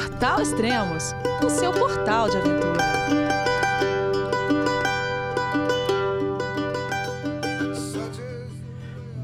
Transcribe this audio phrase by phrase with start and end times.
[0.00, 1.14] Portal Extremos,
[1.44, 2.78] o seu portal de aventura.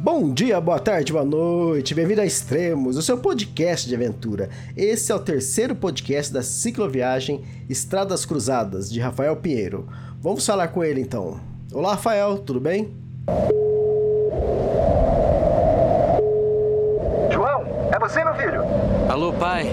[0.03, 4.51] Bom dia, boa tarde, boa noite, bem-vindo a Extremos, o seu podcast de aventura.
[4.77, 9.88] Esse é o terceiro podcast da cicloviagem Estradas Cruzadas, de Rafael Pinheiro.
[10.20, 11.40] Vamos falar com ele então.
[11.72, 12.95] Olá, Rafael, tudo bem?
[17.32, 18.61] João, é você, meu filho?
[19.08, 19.72] Alô, pai.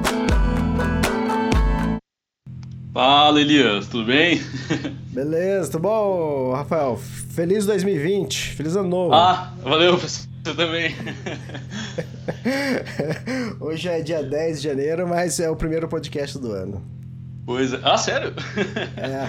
[2.93, 4.41] Fala Elias, tudo bem?
[5.13, 6.97] Beleza, tudo bom, Rafael?
[6.97, 9.13] Feliz 2020, feliz ano novo.
[9.13, 10.93] Ah, valeu, você também.
[13.61, 16.83] Hoje é dia 10 de janeiro, mas é o primeiro podcast do ano.
[17.45, 17.79] Pois é.
[17.81, 18.33] Ah, sério?
[18.97, 19.25] É.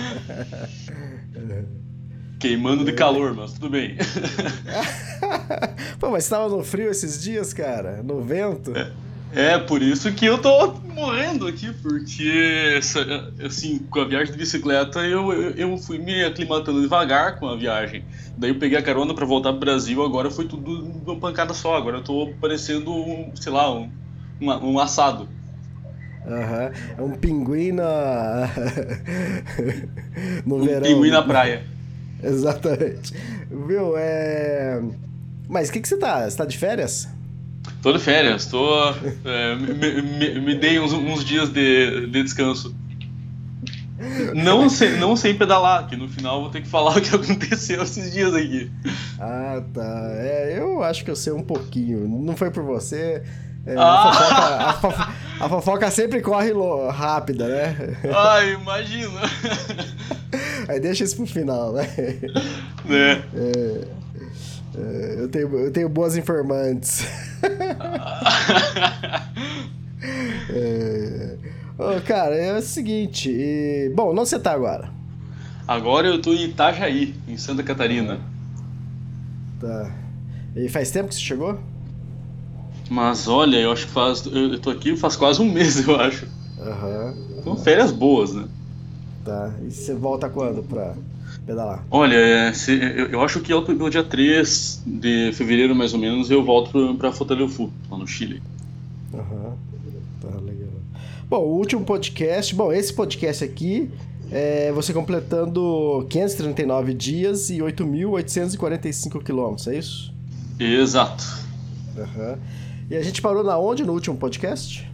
[2.42, 3.96] Queimando de calor, mas tudo bem.
[6.00, 8.02] Pô, mas tava no frio esses dias, cara?
[8.02, 8.76] No vento?
[8.76, 8.90] É.
[9.34, 12.78] É, por isso que eu tô morrendo aqui, porque,
[13.44, 18.04] assim, com a viagem de bicicleta eu, eu fui me aclimatando devagar com a viagem.
[18.36, 21.76] Daí eu peguei a carona para voltar pro Brasil, agora foi tudo uma pancada só.
[21.76, 23.90] Agora eu tô parecendo, um, sei lá, um,
[24.40, 25.26] um, assado.
[26.26, 26.98] Aham, uhum.
[26.98, 28.50] é um pinguim na...
[30.44, 30.82] no um verão.
[30.82, 31.64] pinguim na praia.
[32.22, 33.14] Exatamente.
[33.66, 34.80] Viu, é...
[35.48, 36.28] Mas o que, que você tá?
[36.28, 37.08] Você tá de férias?
[37.82, 38.90] Tô de férias, tô.
[39.24, 42.72] É, me, me, me, dei uns, uns dias de, de, descanso.
[44.34, 47.82] Não sem, não sem pedalar, que no final vou ter que falar o que aconteceu
[47.82, 48.70] esses dias aqui.
[49.18, 50.10] Ah, tá.
[50.14, 52.06] É, eu acho que eu sei um pouquinho.
[52.06, 53.24] Não foi por você.
[53.66, 54.08] É, Ah!
[54.08, 56.52] a, fofoca, a, fofoca, a, fofoca, sempre corre
[56.92, 57.96] rápida, né?
[58.14, 59.20] Ah, imagina.
[60.68, 61.88] Aí deixa isso pro final, né?
[62.88, 64.02] É, é
[64.74, 67.06] eu, tenho, eu tenho boas informantes.
[70.50, 71.36] é...
[71.78, 73.30] oh, cara, é o seguinte.
[73.30, 73.92] E...
[73.94, 74.90] Bom, onde você tá agora?
[75.66, 78.20] Agora eu tô em Itajaí, em Santa Catarina.
[79.60, 79.90] Tá.
[80.56, 81.58] E faz tempo que você chegou?
[82.90, 84.26] Mas olha, eu acho que faz.
[84.26, 86.26] Eu tô aqui faz quase um mês, eu acho.
[86.60, 87.14] Aham.
[87.36, 87.42] Uhum.
[87.42, 88.46] São férias boas, né?
[89.24, 89.52] Tá.
[89.66, 90.94] E você volta quando pra
[91.46, 91.84] pedalar?
[91.90, 96.30] Olha, é, se, eu, eu, acho que pelo dia 3 de fevereiro, mais ou menos,
[96.30, 98.42] eu volto pra Fotaleufu, lá no Chile.
[99.14, 99.56] Aham.
[100.20, 100.68] Tá, legal.
[101.28, 102.54] Bom, o último podcast.
[102.54, 103.90] Bom, esse podcast aqui
[104.30, 110.12] é você completando 539 dias e 8.845 quilômetros, é isso?
[110.58, 111.24] Exato.
[111.96, 112.38] Uhum.
[112.90, 114.88] E a gente parou na onde no último podcast?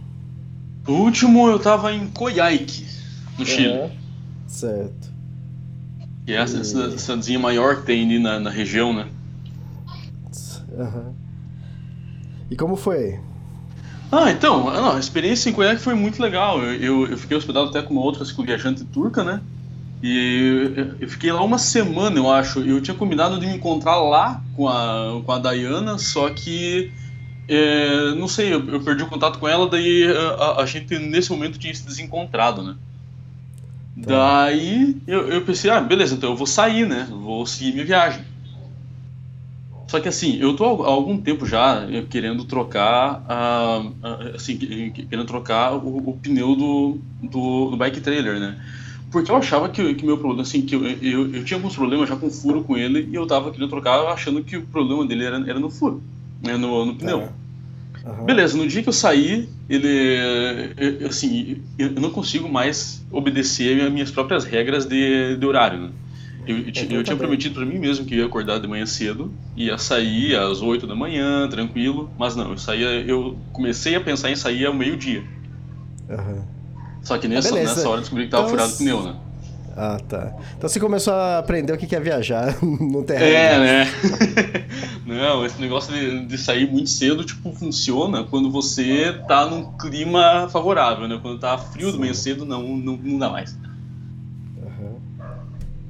[0.87, 2.85] O último eu tava em Coyhaique,
[3.37, 3.73] no Chile.
[3.73, 3.89] Uhum.
[4.47, 5.09] Certo.
[6.29, 9.07] Que é essa, essa cidadezinha maior que tem ali na, na região, né?
[10.71, 11.15] Uhum.
[12.51, 13.19] E como foi?
[14.11, 16.61] Ah, então, não, a experiência em Coyhaique foi muito legal.
[16.61, 19.41] Eu, eu, eu, fiquei hospedado até com uma outra viajante turca, né?
[20.03, 22.59] E eu, eu, fiquei lá uma semana, eu acho.
[22.59, 26.91] Eu tinha combinado de me encontrar lá com a, com a Dayana, só que
[27.47, 30.05] é, não sei, eu, eu, perdi o contato com ela, daí
[30.37, 32.75] a, a, gente nesse momento tinha se desencontrado, né?
[34.03, 34.45] Tá.
[34.45, 37.07] Daí eu, eu pensei, ah, beleza, então eu vou sair, né?
[37.09, 38.23] Vou seguir minha viagem.
[39.89, 45.73] Só que assim, eu tô há algum tempo já querendo trocar, uh, assim, querendo trocar
[45.73, 48.63] o, o pneu do, do, do, bike trailer, né?
[49.11, 52.07] Porque eu achava que, que meu problema, assim, que eu, eu, eu tinha alguns problemas
[52.07, 55.25] já com furo com ele e eu tava querendo trocar achando que o problema dele
[55.25, 56.03] era, era no furo,
[56.43, 56.55] né?
[56.55, 57.21] no, no pneu.
[57.21, 57.29] É.
[58.17, 58.25] Uhum.
[58.25, 60.73] Beleza, no dia que eu saí, ele.
[60.99, 65.89] Eu, assim, eu não consigo mais obedecer as minhas próprias regras de, de horário, né?
[66.47, 69.31] Eu, eu, eu, eu tinha prometido para mim mesmo que ia acordar de manhã cedo,
[69.55, 74.31] ia sair às 8 da manhã, tranquilo, mas não, eu saía, eu comecei a pensar
[74.31, 75.23] em sair ao meio-dia.
[76.09, 76.41] Uhum.
[77.03, 79.15] Só que nessa, ah, nessa hora eu descobri que tava então, furado o pneu, né?
[79.81, 80.33] Ah, tá.
[80.57, 83.33] Então você começou a aprender o que é viajar no terreno.
[83.33, 83.87] É, né?
[85.07, 90.49] Não, esse negócio de, de, sair muito cedo, tipo, funciona quando você tá num clima
[90.49, 91.17] favorável, né?
[91.21, 93.57] Quando tá frio do manhã cedo, não, não, não dá mais.
[94.57, 94.99] Uhum.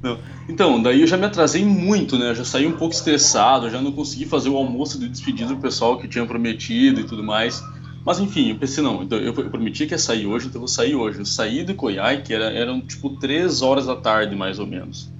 [0.00, 0.18] Não.
[0.48, 2.30] Então, daí eu já me atrasei muito, né?
[2.30, 5.60] Eu já saí um pouco estressado, já não consegui fazer o almoço de despedida do
[5.60, 7.60] pessoal que tinha prometido e tudo mais.
[8.04, 10.60] Mas enfim, eu pensei, não, então, eu, eu prometi que ia sair hoje, então eu
[10.60, 11.18] vou sair hoje.
[11.18, 15.10] Eu saí do Coiai, que era, eram tipo 3 horas da tarde, mais ou menos.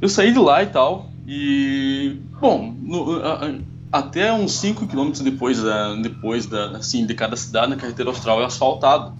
[0.00, 2.16] Eu saí de lá e tal, e.
[2.40, 3.54] Bom, no, a,
[3.92, 8.40] até uns 5 quilômetros depois, da, depois da, assim, de cada cidade, na carretera austral
[8.40, 9.12] é asfaltado.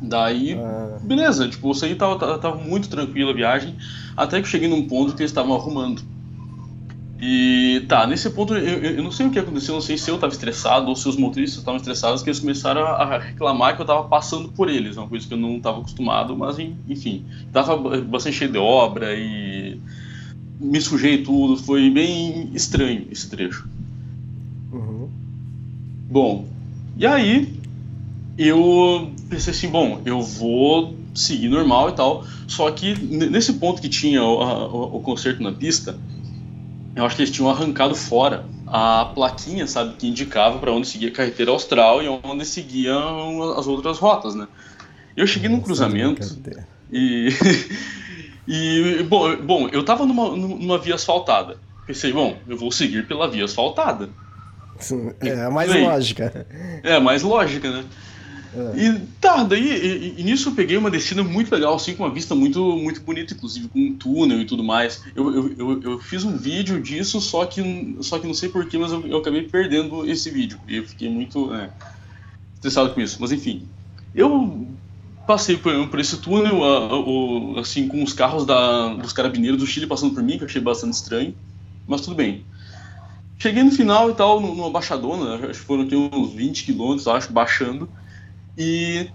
[0.00, 0.98] Daí, Ah.
[1.02, 3.76] beleza, tipo, eu saí, tava, tava, tava muito tranquila a viagem,
[4.16, 6.02] até que eu cheguei num ponto que eles estavam arrumando.
[7.26, 10.18] E tá, nesse ponto eu, eu não sei o que aconteceu, não sei se eu
[10.18, 13.86] tava estressado ou se os motoristas estavam estressados, que eles começaram a, reclamar que eu
[13.86, 17.76] tava passando por eles, uma coisa que eu não tava acostumado, mas en- enfim, tava
[17.76, 19.80] ba- bastante cheio de obra e
[20.58, 23.68] me sujei tudo, foi bem estranho esse trecho.
[24.70, 25.16] Uhum.
[26.08, 26.54] Bom,
[26.94, 27.62] e aí
[28.38, 33.88] eu pensei assim, bom, eu vou seguir normal e tal, só que nesse ponto que
[33.88, 34.66] tinha o, a-
[34.96, 36.02] o concerto na pista,
[36.94, 41.08] eu acho que eles tinham arrancado fora a plaquinha, sabe, que indicava para onde seguia
[41.08, 44.48] a carretera austral e onde seguiam as outras rotas, né?
[45.16, 46.22] Eu cheguei num cruzamento
[46.90, 47.28] e,
[48.48, 51.56] e bom, bom, eu tava numa, numa via asfaltada.
[51.86, 54.08] Pensei, bom, eu vou seguir pela via asfaltada.
[55.20, 55.84] É a mais Bem.
[55.84, 56.46] lógica.
[56.82, 57.84] É, mais lógica, né?
[58.56, 58.86] É.
[58.86, 62.12] E tá, daí e, e nisso eu peguei uma descida muito legal, assim, com uma
[62.12, 65.02] vista muito, muito bonita, inclusive com um túnel e tudo mais.
[65.14, 67.60] Eu, eu, eu, eu fiz um vídeo disso, só que,
[68.00, 70.60] só que não sei porquê, mas eu, eu acabei perdendo esse vídeo.
[70.68, 71.72] E eu fiquei muito é,
[72.54, 73.18] estressado com isso.
[73.20, 73.68] Mas enfim,
[74.14, 74.76] eu
[75.26, 79.58] passei por, por esse túnel, a- a- o- assim, com os carros da, dos carabineiros
[79.60, 81.34] do Chile passando por mim, que eu achei bastante estranho,
[81.86, 82.44] mas tudo bem.
[83.38, 87.88] Cheguei no final e tal, numa baixadona, acho que foram uns 20 quilômetros, acho, baixando.
[88.56, 89.10] E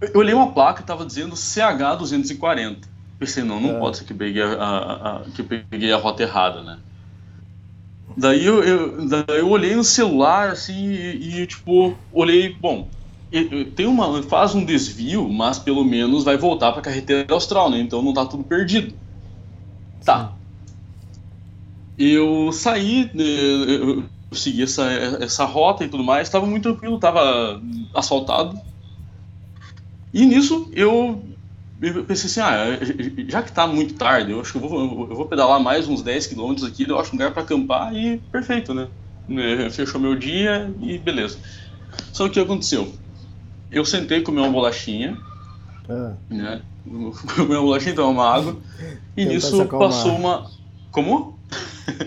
[0.00, 2.88] eu olhei uma placa e tava dizendo CH240.
[3.18, 3.78] Pensei, não, não É.
[3.78, 6.80] pode ser que eu peguei a, a- a- que peguei a rota errada, né?
[8.16, 12.88] Daí eu, eu, daí eu olhei no celular, assim, e, e, tipo, olhei, bom,
[13.74, 17.78] tem uma, faz um desvio, mas pelo menos vai voltar pra carretera austral, né?
[17.78, 18.96] Então não tá tudo perdido.
[20.04, 20.38] Tá.
[21.96, 24.84] Eu saí, eh, eu segui essa,
[25.20, 27.60] essa rota e tudo mais, estava muito tranquilo, estava
[27.94, 28.58] asfaltado.
[30.12, 31.22] E nisso eu
[32.06, 32.78] pensei assim, ah,
[33.28, 36.02] já que tá muito tarde, eu acho que eu vou, eu vou pedalar mais uns
[36.02, 38.88] 10 quilômetros aqui, eu acho um lugar para acampar e perfeito, né?
[39.28, 41.38] Eh, Fechou meu dia e beleza.
[42.12, 42.92] Só que o que aconteceu?
[43.70, 45.18] Eu sentei comer uma bolachinha,
[45.88, 46.62] Ah, né?
[47.34, 48.56] Comer uma bolachinha tomar uma água.
[49.16, 50.50] E nisso passou uma.
[50.90, 51.38] Como?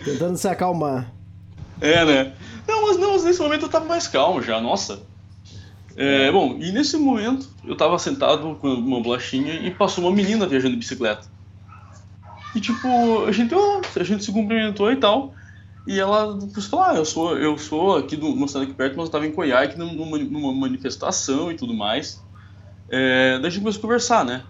[0.06, 1.12] tentando se acalmar.
[1.80, 2.34] É, né?
[2.68, 5.02] Não, mas não, nesse momento eu tava mais calmo já, nossa.
[5.96, 10.46] É, bom, e nesse momento eu tava sentado com uma bolachinha e passou uma menina
[10.46, 11.28] viajando de bicicleta.
[12.56, 15.34] E tipo, a gente, ó, a gente se cumprimentou e tal.
[15.88, 16.38] E ela
[16.70, 19.32] falou, ah, eu sou, eu sou aqui do cidade aqui perto, mas eu tava em
[19.32, 22.22] Coiai, aqui numa, numa manifestação e tudo mais.
[22.90, 24.44] É, daí a gente começou a conversar, né?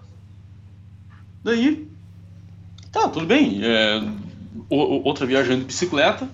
[1.43, 1.87] Daí,
[2.91, 3.59] tá, tudo bem.
[3.63, 4.03] É,
[4.69, 6.27] outra viajando de bicicleta.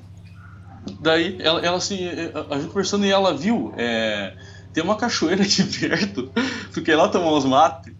[1.04, 4.34] Daí ela, ela assim, a a gente conversando e ela viu, é,
[4.74, 6.32] tem uma cachoeira aqui perto,
[6.74, 7.94] tu quer ir lá tomar uns mate?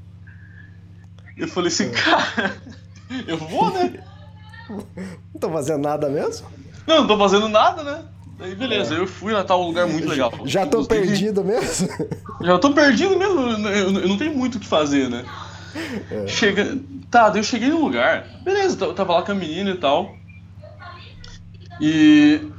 [1.38, 2.56] Eu falei assim, cara,
[3.28, 4.02] eu vou, né?
[4.70, 6.48] Não tô fazendo nada mesmo?
[6.88, 8.06] Não, não tô fazendo nada, né?
[8.40, 10.32] Daí beleza, eu fui lá, tá um lugar muito legal.
[10.46, 11.90] Já tô Inclusive, perdido mesmo?
[12.42, 15.26] Já tô perdido mesmo, eu, não tenho muito o que fazer, né?
[16.26, 16.78] Chega...
[17.12, 20.16] Tá, daí eu cheguei no lugar, beleza, eu tava lá com a menina e tal.
[21.82, 22.53] E.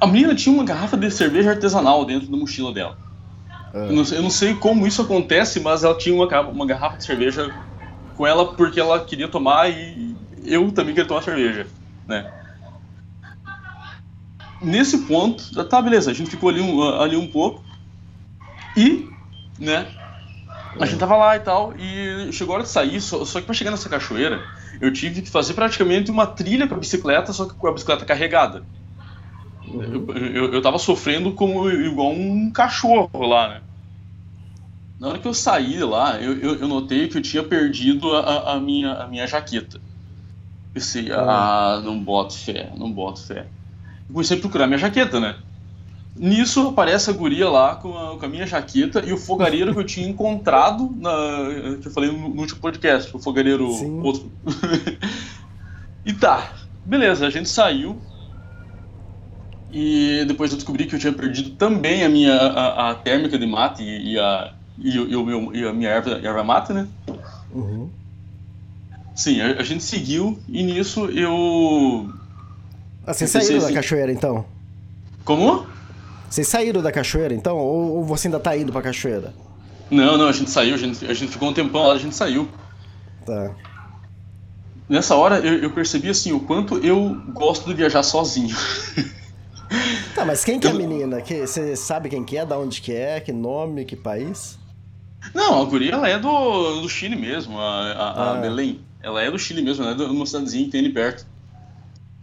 [0.00, 2.96] A menina tinha uma garrafa de cerveja artesanal dentro da mochila dela.
[3.88, 6.98] Eu, não, sei- eu não sei como isso acontece, mas ela tinha uma, uma garrafa
[6.98, 7.50] de cerveja
[8.16, 11.68] com ela porque ela queria tomar e eu também queria tomar cerveja,
[12.06, 12.30] né?
[14.62, 17.64] Nesse ponto, tá, beleza, a gente ficou ali um, ali um pouco
[18.76, 19.08] e,
[19.58, 19.86] né,
[20.80, 23.46] a gente tava lá e tal, e chegou a hora de sair, só, só que
[23.46, 24.42] pra chegar nessa cachoeira,
[24.80, 28.06] eu tive que fazer praticamente uma trilha com a bicicleta, só que com a bicicleta
[28.06, 28.64] carregada.
[29.72, 33.62] Eu, eu, eu tava sofrendo como igual um cachorro lá, né?
[34.98, 38.54] Na hora que eu saí lá, eu, eu, eu notei que eu tinha perdido a,
[38.54, 39.80] a- minha, a minha jaqueta.
[40.72, 43.48] Pensei, ah, não boto fé, não boto fé.
[44.12, 45.36] Comecei a procurar minha jaqueta, né?
[46.16, 49.80] Nisso aparece a guria lá com a, com a minha jaqueta e o fogareiro que
[49.80, 54.02] eu tinha encontrado, na, que eu falei no, no último podcast, o fogareiro Sim.
[54.02, 54.32] outro.
[56.04, 58.00] e tá, beleza, a gente saiu.
[59.72, 63.46] E depois eu descobri que eu tinha perdido também a minha a, a térmica de
[63.46, 66.86] mate e, e a, e, e o meu, e a minha erva, erva mate, né?
[67.52, 67.90] Uhum.
[69.14, 72.08] Sim, a, a gente seguiu e nisso eu.
[73.06, 74.44] Ah, vocês Eu pensei saíram da assim- cachoeira então?
[75.24, 75.66] Como?
[76.30, 77.56] Vocês saíram da cachoeira, então?
[77.56, 79.34] Ou, ou você ainda tá indo pra cachoeira?
[79.90, 82.14] Não, não, a gente saiu, a gente, a gente ficou um tempão lá, a gente
[82.14, 82.48] saiu.
[83.26, 83.50] Tá.
[84.88, 88.54] Nessa hora eu, eu percebi assim o quanto eu gosto de viajar sozinho.
[90.14, 91.22] Tá, mas quem que é a menina?
[91.22, 94.58] Que, você sabe quem que é, da onde que é, que nome, que país?
[95.34, 98.34] Não, a guria ela é do, do Chile mesmo, a, a, a Ah.
[98.34, 98.86] Belém.
[99.00, 101.26] Ela é do Chile mesmo, ela é de uma cidadezinha que tem ali perto.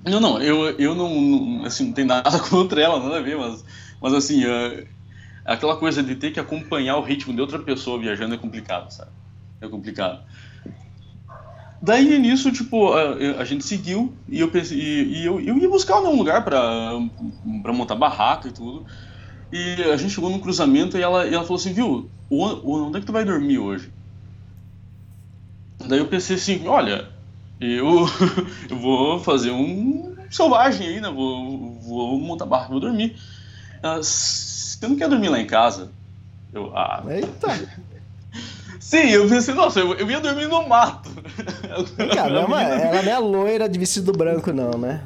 [0.05, 3.37] Não, não, eu, eu não, não- assim, não tenho nada contra ela, nada a ver,
[3.37, 3.63] mas,
[4.01, 4.43] mas assim,
[5.43, 9.11] aquela coisa de ter que acompanhar o ritmo de outra pessoa viajando é complicado, sabe?
[9.61, 10.23] É complicado.
[11.85, 15.69] Daí nisso, tipo, a, a gente seguiu e eu pensei, e, e eu, eu ia
[15.69, 16.91] buscar um lugar pra,
[17.61, 18.85] pra montar barraca e tudo.
[19.51, 23.01] E a gente chegou num cruzamento e ela, e ela falou assim, viu, onde é
[23.01, 23.93] que tu vai dormir hoje?
[25.87, 27.11] Daí eu pensei assim, olha,
[27.59, 28.05] eu,
[28.69, 31.09] eu vou fazer um selvagem aí, né?
[31.09, 33.15] Vou, vou montar barraca, vou dormir.
[33.83, 35.93] Ela, você não quer dormir lá em casa?
[36.53, 37.47] Eu, ah, Eita!
[38.85, 41.09] sim, eu pensei, nossa, eu, eu ia dormir no mato.
[41.97, 45.01] É uma- ela não é loira de vestido branco, não, né?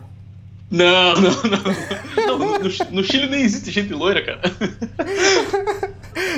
[0.69, 2.37] Não, não, não.
[2.37, 4.41] não no, no Chile nem existe gente loira, cara.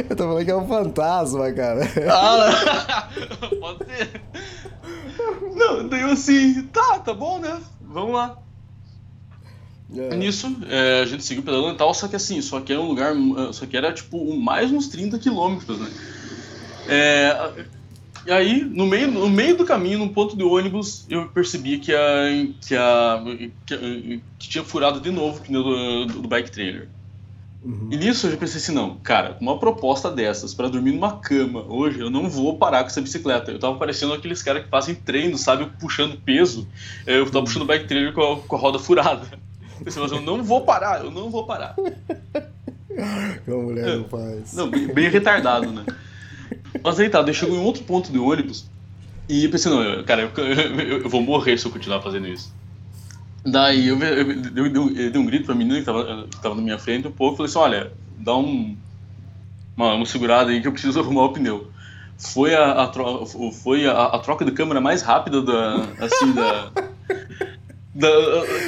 [0.10, 1.82] Eu tô falando que é um fantasma, cara.
[2.10, 3.10] Ah,
[3.60, 4.22] pode ser.
[5.56, 7.60] Não, daí eu assim, tá, tá bom, né?
[7.82, 8.38] Vamos lá.
[9.94, 10.16] É.
[10.16, 12.88] Nisso, é, a gente seguiu pedalando e tal, só que assim, só que era um
[12.88, 13.14] lugar,
[13.52, 15.90] só que era tipo mais uns 30 quilômetros, né?
[16.88, 17.66] É,
[18.26, 21.94] e aí, no meio, no meio do caminho, num ponto de ônibus, eu percebi que,
[21.94, 22.00] a,
[22.62, 23.24] que, a,
[23.66, 23.78] que, a-
[24.38, 26.88] que tinha furado de novo o pneu do, do bike trailer.
[27.92, 31.18] E nisso eu já pensei assim, não, cara, com uma proposta dessas pra dormir numa
[31.20, 33.52] cama hoje, eu não vou parar com essa bicicleta.
[33.52, 36.68] Eu tava parecendo aqueles caras que fazem treino, sabe, puxando peso.
[37.06, 39.28] É, Eu tava puxando o bike trailer com a, com a roda furada.
[39.78, 41.76] Eu pensei, mas eu não vou parar, eu não vou parar.
[43.46, 44.54] Como mulher não faz.
[44.54, 45.86] Não, bem, bem retardado, né?
[46.84, 48.70] Mas aí tá, daí chegou em outro ponto de ônibus
[49.28, 52.28] e eu pensei, não, eu- cara, eu, eu- eu vou morrer se eu continuar fazendo
[52.28, 52.54] isso.
[53.46, 56.56] Daí eu, eu, eu, eu, eu dei um grito pra menina que tava, que tava
[56.56, 58.78] na minha frente um pouco, falei assim, olha, dá um,
[59.76, 61.70] uma, uma segurada aí que eu preciso arrumar o pneu.
[62.18, 63.26] Foi a, a, tro-
[63.64, 66.72] foi a, a troca de câmera mais rápida da, assim, da,
[67.96, 68.08] da-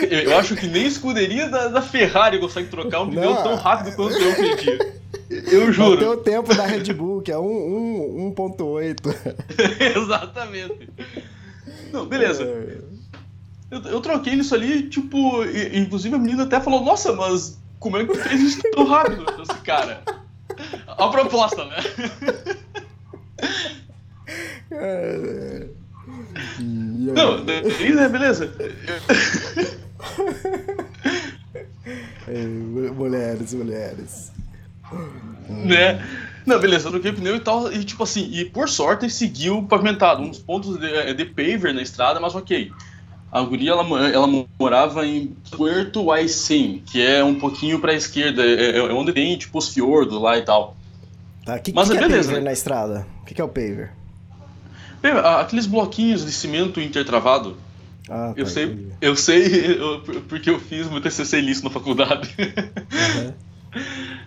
[0.10, 3.44] eu acho que nem escuderia da, da Ferrari consegue trocar um pneu Não.
[3.44, 5.03] tão rápido quanto eu pedi.
[5.52, 6.12] Eu Até juro.
[6.12, 8.98] o tempo da Red Bull, que é um, um, 1.8.
[9.98, 10.90] Exatamente.
[11.92, 12.44] Não, beleza.
[12.44, 12.78] É.
[13.72, 17.98] Eu, eu troquei nisso ali, tipo, e- inclusive a menina até falou, nossa, mas como
[17.98, 19.26] é que fez isso tão rápido?
[19.30, 20.04] Eu disse, cara,
[20.88, 21.78] a proposta, né?
[24.72, 25.68] É.
[26.60, 28.54] Não, daí, né, beleza.
[32.28, 32.46] é,
[32.92, 34.32] mulheres, mulheres.
[35.50, 36.02] Né?
[36.46, 40.22] Não, beleza, eu troquei pneu e tal, e tipo assim, e por sorte seguiu pavimentado,
[40.22, 42.72] uns pontos de, de paver na estrada, mas ok.
[43.32, 44.28] A guria, ela, ela
[44.60, 49.58] morava em Puerto Aysén, que é um pouquinho pra esquerda, é, é onde tem, tipo,
[49.58, 50.76] os fiordos lá e tal.
[51.44, 52.46] Tá, que, Mas que, é que é beleza, paver né?
[52.46, 53.08] na estrada?
[53.22, 53.92] O que, que é o paver?
[55.40, 57.58] Aqueles bloquinhos de cimento intertravado,
[58.10, 58.88] Ah, eu tá, sei, entendi.
[59.02, 59.46] eu sei
[59.80, 62.30] eu- porque eu fiz meu TCC nisso na faculdade.
[62.38, 63.34] Uhum.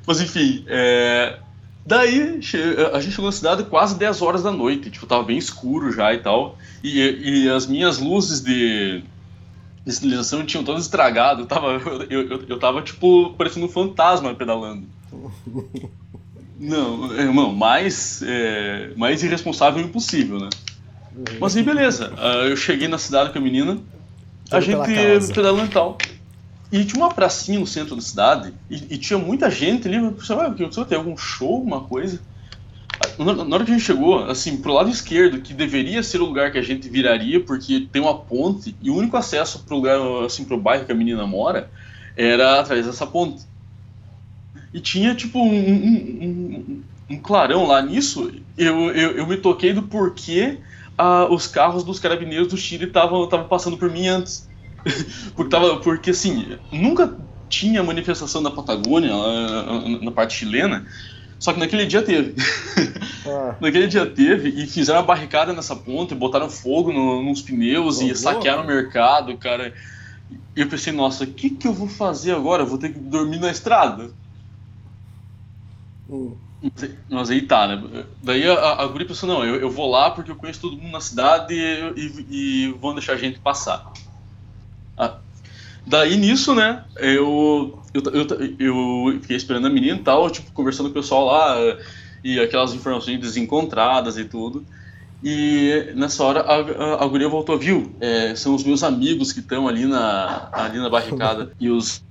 [0.07, 1.39] Mas enfim, é,
[1.85, 2.21] daí
[2.93, 6.13] a gente chegou na cidade quase 10 horas da noite, tipo, tava bem escuro já
[6.15, 9.03] e tal, e, e as minhas luzes de,
[9.85, 11.73] de sinalização tinham todas estragado, eu tava,
[12.11, 14.87] eu, eu, eu tava tipo, parecendo um fantasma pedalando.
[16.59, 20.49] Não, irmão, mais, é, mais irresponsável impossível, né?
[21.39, 23.79] Mas aí beleza, ah, eu cheguei na cidade com a menina,
[24.51, 25.99] a Tudo pela gente pedalando e tal.
[26.81, 30.13] E tinha uma pracinha no centro da cidade, e, e tinha muita gente ali, o
[30.15, 30.85] que aconteceu?
[30.85, 32.21] Tem algum show, alguma coisa?
[33.19, 36.27] Na, na hora que a gente chegou, assim, pro lado esquerdo, que deveria ser o
[36.27, 39.99] lugar que a gente viraria, porque tem uma ponte, e o único acesso pro lugar,
[40.25, 41.71] assim, pro bairro que a menina mora,
[42.17, 43.45] era através dessa ponte.
[44.73, 49.73] E tinha, tipo, um, um, um- um clarão lá nisso, eu, eu, eu me toquei
[49.73, 50.59] do porquê
[50.99, 54.49] ah, os carros dos carabineiros do Chile estavam passando por mim antes.
[55.35, 57.17] porque, tava, porque, assim, nunca
[57.49, 59.13] tinha manifestação da Patagônia,
[60.03, 60.87] na parte chilena,
[61.39, 62.35] só que naquele dia teve.
[63.25, 68.01] Ah, Naquele dia teve e fizeram uma barricada nessa ponte, botaram fogo no- nos pneus
[68.01, 68.17] e louco.
[68.17, 69.75] saquearam o mercado, cara.
[70.57, 72.63] E eu pensei, nossa, o que, que eu vou fazer agora?
[72.63, 74.15] Eu vou ter que dormir na estrada?
[76.07, 76.41] hum.
[77.09, 78.07] Mas aí tá, né?
[78.23, 80.93] Daí a, a guria pensou, não, eu, eu vou lá porque eu conheço todo mundo
[80.93, 83.85] na cidade e, e, e vão deixar a gente passar.
[84.97, 85.19] Ah,
[85.87, 90.87] daí nisso, né, eu, eu, eu, eu fiquei esperando a menina e tal, tipo, conversando
[90.87, 91.57] com o pessoal lá,
[92.25, 94.67] e aquelas informações desencontradas e tudo.
[95.23, 97.97] E nessa hora a, a, a guria voltou, viu?
[98.01, 101.53] É, são os meus amigos que estão ali na, ali na barricada.
[101.59, 102.03] e os.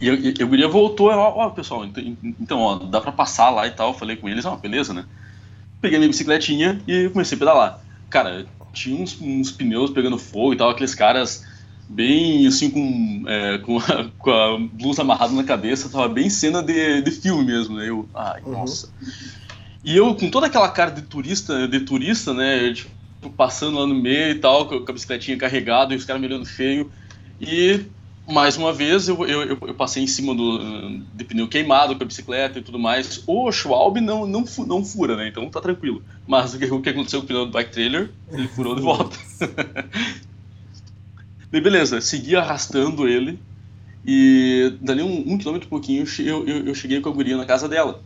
[0.00, 3.66] E, e, e a guria voltou, ó, ó, pessoal, então, ó, dá pra passar lá
[3.66, 3.94] e tal.
[3.94, 5.04] Falei com eles, ó, beleza, né?
[5.80, 7.80] Peguei minha bicicletinha e comecei a pedalar.
[8.08, 11.44] Cara, tinha uns, uns pneus pegando fogo e tal, aqueles caras
[11.88, 16.62] bem assim com, é, com, a, com, a, blusa amarrada na cabeça, tava bem cena
[16.62, 17.88] de, de filme mesmo, né?
[17.88, 18.52] Eu, ai, uhum.
[18.52, 18.88] nossa.
[19.84, 22.72] E eu com toda aquela cara de turista, de turista, né?
[22.72, 22.90] Tipo,
[23.36, 26.44] passando lá no meio e tal, com a bicicletinha carregada e os caras me olhando
[26.44, 26.90] feio.
[27.40, 27.84] E
[28.28, 32.06] mais uma vez eu, eu, eu, passei em cima do de pneu queimado com a
[32.06, 33.22] bicicleta e tudo mais.
[33.26, 35.28] O Schwalbe não, não, não fura, né?
[35.28, 36.02] Então tá tranquilo.
[36.26, 38.82] Mas o que, o que aconteceu com o pneu do bike trailer, ele furou de
[38.82, 39.16] volta.
[41.50, 43.38] Daí beleza, segui arrastando ele.
[44.04, 47.44] E dali um, um quilômetro e pouquinho eu, eu, eu cheguei com a guria na
[47.44, 48.00] casa dela.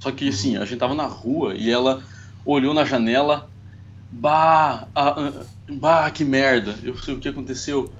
[0.00, 2.02] Só que assim, a gente tava na rua e ela
[2.44, 3.48] olhou na janela.
[4.10, 5.32] Bah, ah,
[5.68, 6.74] bah, que merda.
[6.82, 7.92] Eu sei o que aconteceu.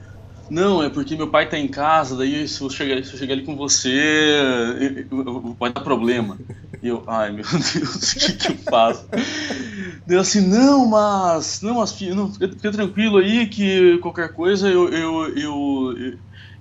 [0.50, 3.35] Não, é porque meu pai tá em casa, daí se eu chegar, se eu chegar
[3.35, 5.07] ali com você,
[5.59, 6.38] vai dar problema.
[6.83, 9.09] E eu, ai meu Deus, o que, que eu faço?
[10.07, 11.61] Deu assim, não, mas.
[11.61, 15.95] Não, mas não, fica, fica, tranquilo aí que qualquer coisa eu, eu, eu,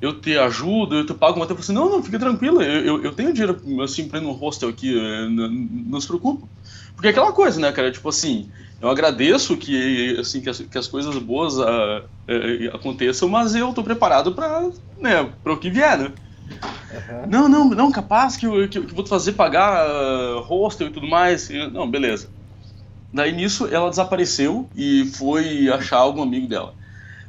[0.01, 3.03] eu te ajudo, eu te pago uma tempo assim, não, não, fica tranquilo, eu, eu,
[3.03, 6.47] eu tenho dinheiro assim pra ir no hostel aqui, eh, não, não se preocupa.
[6.95, 7.91] Porque é aquela coisa, né, cara?
[7.91, 13.27] Tipo assim, eu agradeço que, assim, que, as, que as coisas boas uh, uh, aconteçam,
[13.27, 14.69] mas eu tô preparado para
[14.99, 16.11] né, o que vier, né?
[16.49, 17.27] Uhum.
[17.27, 20.91] Não, não, não, capaz que eu, que, que vou te fazer pagar uh, hostel e
[20.91, 21.49] tudo mais.
[21.71, 22.29] não, beleza.
[23.11, 26.73] Daí nisso ela desapareceu e foi achar algum amigo dela.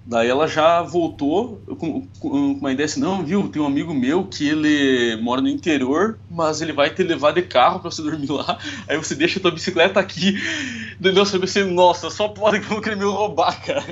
[0.08, 4.24] Daí ela já voltou com, com, uma ideia assim, não, viu, tem um amigo meu
[4.24, 8.30] que ele mora no interior, mas ele vai te levar de carro para você dormir
[8.32, 8.56] lá,
[8.88, 10.40] aí você deixa a tua bicicleta aqui.
[10.98, 13.84] Daí eu pensei, nossa, só pode que vão querer me roubar, cara.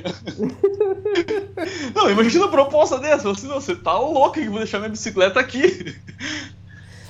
[1.93, 4.89] não, imagina a proposta dessa, assim, não, você tá louco que eu vou deixar minha
[4.89, 5.95] bicicleta aqui.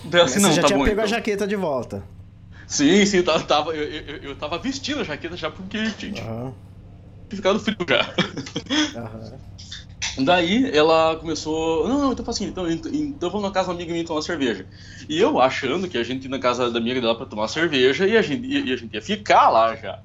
[0.04, 1.06] Daí assim, não, você já tá tinha bom, pego então.
[1.06, 2.04] a jaqueta de volta.
[2.67, 6.66] Sim, sim, eu tava, eu, eu, eu tava vestindo a jaqueta já porque tinha, uhum
[7.36, 8.13] ficado frio já.
[9.00, 9.38] Uhum.
[10.26, 14.06] Daí ela começou, não, não, então assim, então, então vamos na casa da amiga minha
[14.06, 14.66] tomar cerveja.
[15.08, 18.08] E eu achando que a gente ia na casa da amiga dela pra tomar cerveja
[18.08, 20.00] e a gente, e, a gente ia ficar lá já.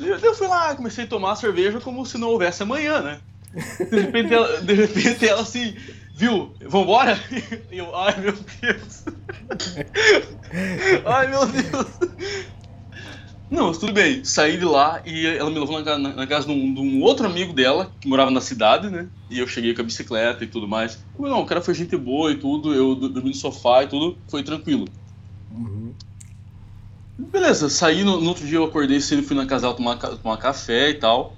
[0.00, 3.20] Eu fui lá, comecei a tomar cerveja como se não houvesse amanhã, né?
[3.90, 5.76] De repente ela, de repente ela assim,
[6.14, 7.16] viu, vambora?
[7.70, 9.04] E eu, ai meu Deus.
[11.04, 11.86] ai meu Deus.
[13.54, 14.24] Não, tudo bem.
[14.24, 17.00] Saí de lá e ela me levou na, na, na casa de um, de um,
[17.00, 19.06] outro amigo dela, que morava na cidade, né?
[19.30, 20.98] E eu cheguei com a bicicleta e tudo mais.
[21.16, 24.42] Não, o cara foi gente boa e tudo, eu dormi no sofá e tudo, foi
[24.42, 24.86] tranquilo.
[25.52, 25.94] Uhum.
[27.16, 30.36] Beleza, saí, no, no, outro dia eu acordei cedo, fui na casa dela tomar, tomar
[30.36, 31.32] café e tal.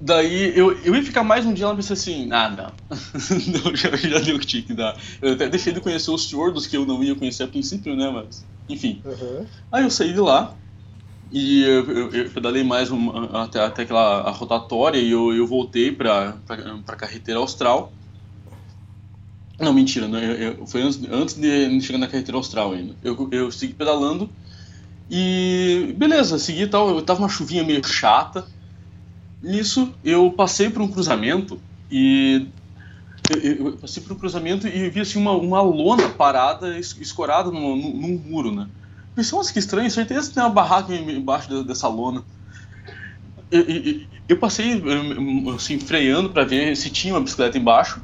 [0.00, 2.72] Daí eu, eu ia ficar mais um dia, ela pensou assim, ah, não,
[3.64, 4.96] não já, já deu o que tinha que dar.
[5.20, 8.08] Eu até deixei de conhecer os fiordos que eu não ia conhecer a princípio, né,
[8.10, 9.02] mas, enfim.
[9.04, 9.44] Uhum.
[9.72, 10.54] Aí eu saí de lá,
[11.30, 15.90] e eu, eu, eu pedalei mais uma, até, até aquela rotatória e eu, eu voltei
[15.90, 17.92] para a carreteira austral.
[19.58, 22.94] Não, mentira, não, eu, foi antes, antes de chegar na carreteira austral ainda.
[23.02, 24.28] Eu, eu segui pedalando
[25.10, 26.90] e beleza, segui tal.
[26.90, 28.46] Eu tava uma chuvinha meio chata.
[29.42, 31.60] Nisso eu passei por um cruzamento
[31.90, 32.46] e
[33.28, 37.76] eu, eu passei por um cruzamento e vi assim uma, uma lona parada, escorada num,
[37.76, 38.68] num muro, né?
[39.16, 42.22] Pensei, nossa, que estranho, certeza que tem uma barraca embaixo dessa lona.
[44.28, 44.82] Eu, passei
[45.54, 48.02] assim, freando para ver se tinha uma bicicleta embaixo.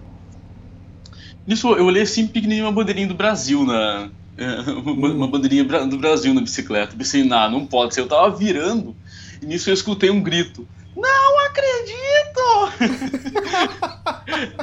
[1.46, 4.08] Nisso eu olhei assim, pequenininho uma bandeirinha do Brasil na.
[4.38, 6.96] É, uma, uma bandeirinha do Brasil na bicicleta.
[6.96, 8.00] Pensei, não, não pode ser.
[8.00, 8.96] Eu tava virando
[9.42, 10.66] e nisso eu escutei um grito.
[10.96, 11.92] Não acredito!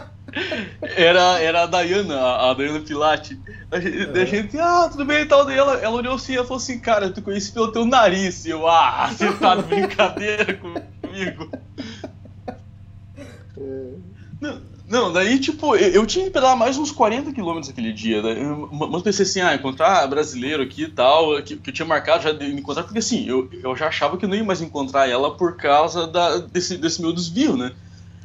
[0.81, 3.39] era, era a Dayana, a Dayana Pilate.
[3.71, 5.45] A gente, a gente, ah, tudo bem e tal.
[5.45, 8.45] Daí ela, ela olhou assim e falou assim, cara, eu te conheci pelo teu nariz.
[8.45, 11.49] E eu, ah, você tá de brincadeira comigo.
[14.39, 18.23] Não, não, daí, tipo, eu, eu, tinha que pedalar mais uns 40 quilômetros aquele dia.
[18.23, 18.35] Né?
[18.71, 22.31] Mas pensei assim, ah, encontrar brasileiro aqui e tal, que, que eu tinha marcado já
[22.31, 25.35] de encontrar, porque assim, eu, eu já achava que eu não ia mais encontrar ela
[25.35, 27.71] por causa da, desse, desse meu desvio, né?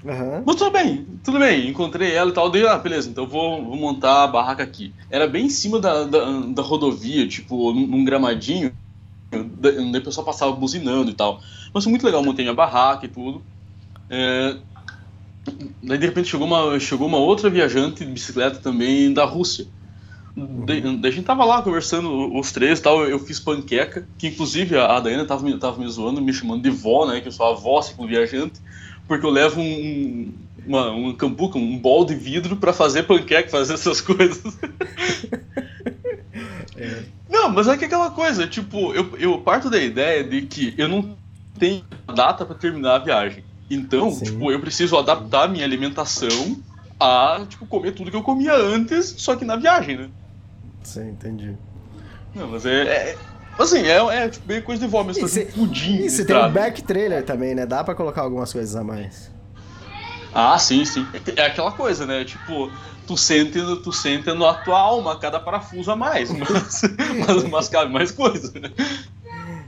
[0.05, 0.43] Uhum.
[0.45, 3.77] Mas tudo bem, tudo bem, encontrei ela e tal, dei, ah, beleza, então vou, vou
[3.77, 4.95] montar a barraca aqui.
[5.09, 8.77] Era bem em cima da, da, da rodovia, tipo, num, num gramadinho,
[9.33, 11.41] daí o pessoal passava buzinando e tal.
[11.73, 13.43] Mas foi muito legal, montei minha barraca e tudo.
[14.11, 14.57] É,
[15.83, 19.67] daí de repente chegou uma, chegou uma outra viajante de bicicleta também da Rússia.
[20.37, 24.77] Daí, daí a gente tava lá conversando os três tal, eu fiz panqueca, que inclusive
[24.77, 27.47] a, a Daiane tava, tava me zoando, me chamando de vó, né, que eu sou
[27.47, 28.61] a avó ciclo viajante,
[29.07, 30.33] porque eu levo um,
[30.67, 34.57] uma, um cambuca, um bol de vidro pra fazer panqueca, fazer essas coisas.
[37.29, 40.89] Não, mas é que aquela coisa, tipo, eu, eu parto da ideia de que eu
[40.89, 41.17] não
[41.59, 43.45] tenho data pra terminar a viagem.
[43.71, 44.25] Então, Sim.
[44.25, 46.57] tipo, eu preciso adaptar a minha alimentação
[46.99, 50.09] a, tipo, comer tudo que eu comia antes, só que na viagem, né?
[50.83, 51.57] Sim, entendi.
[52.35, 52.83] Não, mas é.
[52.83, 53.19] é-
[53.59, 55.19] assim, é, é tipo, bem coisa de vó, mas
[55.55, 55.97] pudim.
[55.97, 57.67] E você tem um back trailer também, né?
[57.67, 59.31] Dá pra colocar algumas coisas a mais.
[60.35, 61.07] Ah, sim, sim.
[61.37, 62.25] É aquela coisa, né?
[62.25, 62.71] Tipo,
[63.07, 66.83] tu sente, tu sente na tua alma cada parafuso a mais, mas,
[67.27, 68.53] mas, mas cabe mais coisa.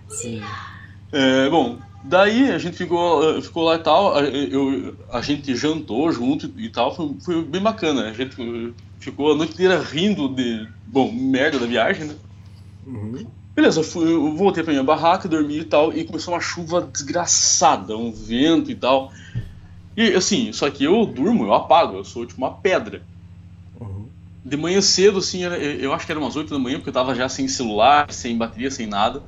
[0.09, 0.43] Sim.
[1.13, 5.55] É, bom, daí a gente ficou, eh, ficou lá e tal, a, eu, a gente
[5.55, 8.09] jantou junto e tal, foi, foi bem bacana.
[8.09, 8.37] A gente
[8.99, 12.15] ficou a noite inteira rindo de, bom, merda da viagem, né?
[12.87, 13.27] Uhum.
[13.57, 16.83] Beleza, eu, fui, eu voltei pra minha barraca, dormi e tal, e começou uma chuva
[16.83, 19.11] desgraçada, um vento e tal.
[19.97, 23.07] E assim, só que eu durmo, eu apago, eu sou tipo uma pedra.
[23.81, 24.17] Uhum.
[24.45, 26.95] De manhã cedo, assim, era- eu acho que era umas 8 da manhã, porque eu
[26.95, 29.25] tava já sem celular, sem bateria, sem nada.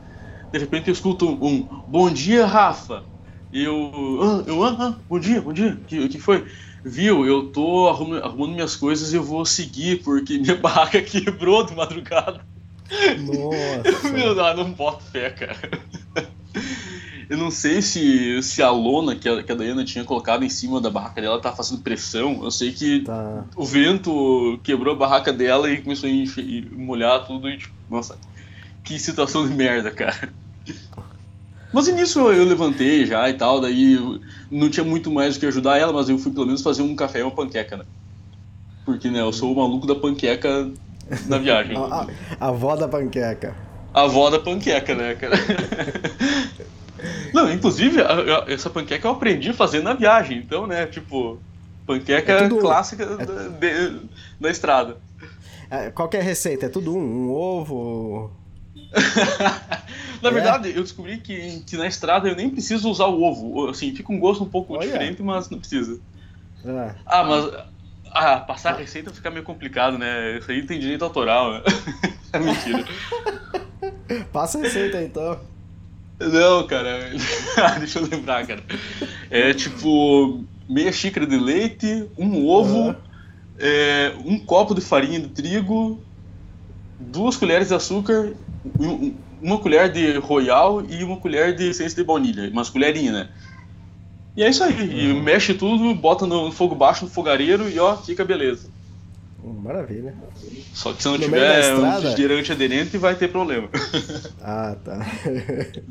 [0.52, 3.06] De repente eu escuto um, um bom dia, Rafa.
[3.52, 6.46] E eu, eu, ah, ah, bom dia, bom dia, o que, que foi?
[6.84, 11.64] Viu, eu tô arrumando, arrumando minhas coisas e eu vou seguir, porque minha barraca quebrou
[11.66, 12.44] de madrugada.
[13.20, 14.09] Nossa.
[14.12, 15.59] Meu Deus, não boto fé, cara.
[17.29, 20.48] Eu não sei se, se a lona que a, que a Dayana tinha colocado em
[20.48, 22.42] cima da barraca dela tá fazendo pressão.
[22.42, 23.44] Eu sei que Tá.
[23.57, 28.18] o vento quebrou a barraca dela e começou a encher- molhar tudo e tipo, nossa,
[28.83, 30.33] que situação de merda, cara.
[31.72, 33.98] Mas nisso eu levantei já e tal, daí
[34.51, 36.96] não tinha muito mais o que ajudar ela, mas eu fui pelo menos fazer um
[36.96, 37.85] café e uma panqueca, né?
[38.87, 40.72] Porque, né, eu sou o maluco da panqueca
[41.27, 41.77] na viagem.
[41.77, 42.07] A,
[42.40, 43.55] a, avó da panqueca.
[43.94, 45.35] A avó da panqueca, né, cara?
[47.33, 51.38] Não, inclusive, a- a- essa panqueca eu aprendi a fazer na viagem, então, né, tipo,
[51.87, 54.01] panqueca É tudo- clássica da, de-
[54.40, 54.97] da estrada.
[55.71, 56.66] É, Qual é a receita?
[56.66, 57.01] É tudo um?
[57.01, 58.31] Um ovo?
[60.23, 60.33] na É?
[60.33, 63.68] verdade, eu descobri que, que na estrada eu nem preciso usar o ovo.
[63.68, 64.87] Assim, fica um gosto um pouco Olha.
[64.87, 66.01] diferente, mas não precisa.
[66.66, 67.44] Ah, Ah, mas.
[68.20, 70.38] Ah, passar a receita fica meio complicado, né?
[70.38, 71.62] Isso aí tem direito autoral, né?
[72.33, 72.85] É mentira.
[74.33, 75.40] passa a receita então.
[76.20, 77.11] Não, cara.
[77.57, 78.62] Ah, Deixa eu lembrar, cara.
[79.31, 82.96] É tipo meia xícara de leite, um ovo, Aham.
[83.59, 86.04] é, um copo de farinha de trigo,
[86.98, 88.35] duas colheres de açúcar,
[88.78, 93.14] um- um- uma colher de royal e uma colher de essência de baunilha, umas colherinhas,
[93.14, 93.31] né?
[94.38, 95.11] E é isso aí.
[95.11, 98.68] E mexe tudo, bota no fogo baixo, no fogareiro e ó, fica beleza.
[99.42, 100.14] Hum, Maravilha.
[100.72, 102.01] Só que se não No tiver um estrada?
[102.09, 103.68] refrigerante aderente, vai ter problema.
[104.40, 105.05] Ah, tá.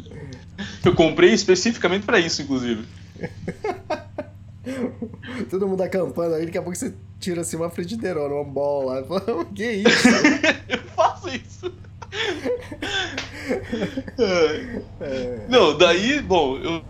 [0.84, 2.86] Eu comprei especificamente pra isso, inclusive.
[5.50, 9.04] Todo mundo acampando aí, daqui a pouco você tira assim uma frigideirona, uma bola.
[9.04, 10.08] Fala, que isso?
[10.70, 11.72] Eu faço isso.
[15.00, 15.46] É.
[15.50, 16.82] Não, daí, bom, eu.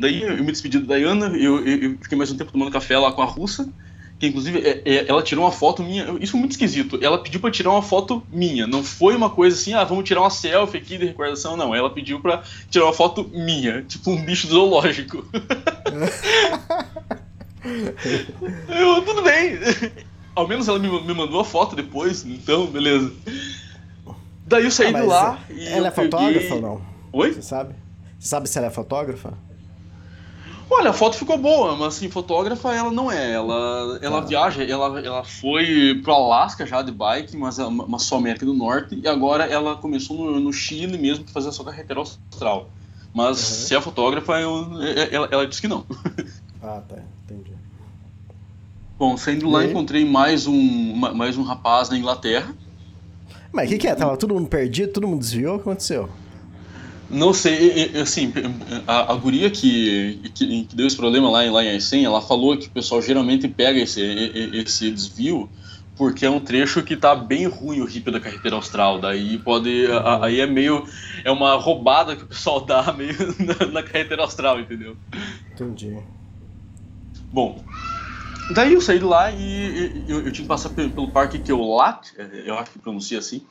[0.00, 3.12] Daí eu me despedi da Diana, eu, eu- fiquei mais um tempo tomando café lá
[3.12, 3.68] com a russa,
[4.18, 6.16] que inclusive é- é- ela tirou uma foto minha.
[6.20, 6.98] Isso foi muito esquisito.
[7.02, 8.66] Ela pediu pra tirar uma foto minha.
[8.66, 11.56] Não foi uma coisa assim, ah, vamos tirar uma selfie aqui de recordação.
[11.56, 15.24] Não, ela pediu pra tirar uma foto minha, tipo um bicho zoológico.
[18.68, 19.58] eu, tudo bem.
[20.34, 23.12] Ao menos ela me, me mandou a foto depois, então, beleza.
[24.46, 25.38] Daí eu saí Ah, de lá.
[25.48, 26.82] Ela é eu peguei- fotógrafa ou não?
[27.12, 27.32] Oi?
[27.32, 27.74] Você sabe?
[28.18, 29.34] Você sabe se ela é fotógrafa?
[30.70, 33.32] Olha, a foto ficou boa, mas assim, fotógrafa ela não é.
[33.32, 34.20] Ela, ela Ah.
[34.22, 38.46] viaja, ela, ela foi pro Alasca já de bike, mas, é uma- mas só América
[38.46, 42.70] do Norte, e agora ela começou no, no Chile mesmo, que fazia só carretera austral.
[43.12, 43.66] Mas Uhum.
[43.66, 45.84] se é fotógrafa, eu- é- ela, ela disse que não.
[46.66, 46.96] Ah, tá.
[47.30, 47.52] Entendi.
[48.98, 52.54] Bom, saindo lá, encontrei mais um, ma- mais um rapaz na Inglaterra.
[53.52, 53.94] Mas o que, que é?
[53.94, 55.56] Tava todo mundo perdido, todo mundo desviou?
[55.56, 56.08] O que aconteceu?
[57.10, 58.32] Não sei, assim,
[58.86, 62.56] a, a guria que, que, que deu esse problema lá, em- lá em ela falou
[62.56, 65.50] que o pessoal geralmente pega esse, esse desvio
[65.96, 69.86] porque é um trecho que tá bem ruim o hippie da carretera austral, daí pode,
[69.92, 70.84] a- aí é meio,
[71.24, 74.96] é uma roubada que o pessoal dá meio na, na carretera austral, entendeu?
[75.52, 75.96] Entendi.
[77.32, 77.64] Bom,
[78.50, 81.38] daí eu saí de lá e, e- eu, eu tinha que passar pelo, pelo parque
[81.38, 83.42] Keulat, é, eu acho que pronuncia assim.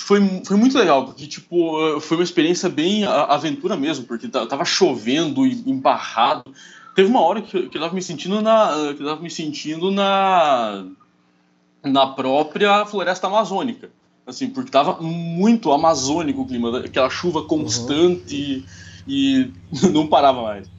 [0.00, 4.64] Foi, foi muito legal, porque tipo, foi uma experiência bem aventura mesmo, porque ta- tava
[4.64, 6.44] chovendo e embarrado,
[6.94, 8.94] teve uma hora que, que eu tava me sentindo na.
[8.96, 10.84] que eu tava me sentindo na.
[11.82, 13.90] na própria floresta amazônica.
[14.26, 18.64] Assim, porque tava muito amazônico o clima, aquela chuva constante e,
[19.06, 19.50] e
[19.92, 20.70] não parava mais.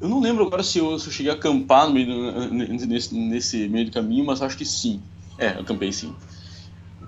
[0.00, 2.54] Eu não lembro agora se eu, se eu cheguei a acampar no meio do-
[2.86, 5.00] nesse, nesse meio do caminho, mas acho que sim.
[5.38, 6.14] É, acampei sim.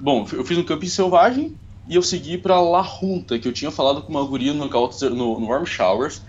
[0.01, 3.71] Bom, eu fiz um camping selvagem e eu segui pra La Junta, que eu tinha
[3.71, 6.23] falado com uma guria no, no, no Warm Showers,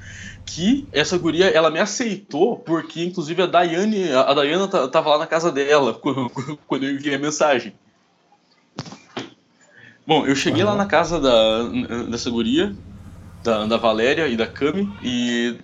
[0.46, 5.20] que essa guria, ela me aceitou porque, inclusive, a Daiane, a Dayana ta- tava lá
[5.20, 6.30] na casa dela quando
[6.68, 7.74] quando eu enviei a mensagem.
[10.06, 11.64] Bom, eu cheguei lá na casa da,
[12.10, 12.76] dessa guria,
[13.44, 15.56] da, da Valéria e da Cami, e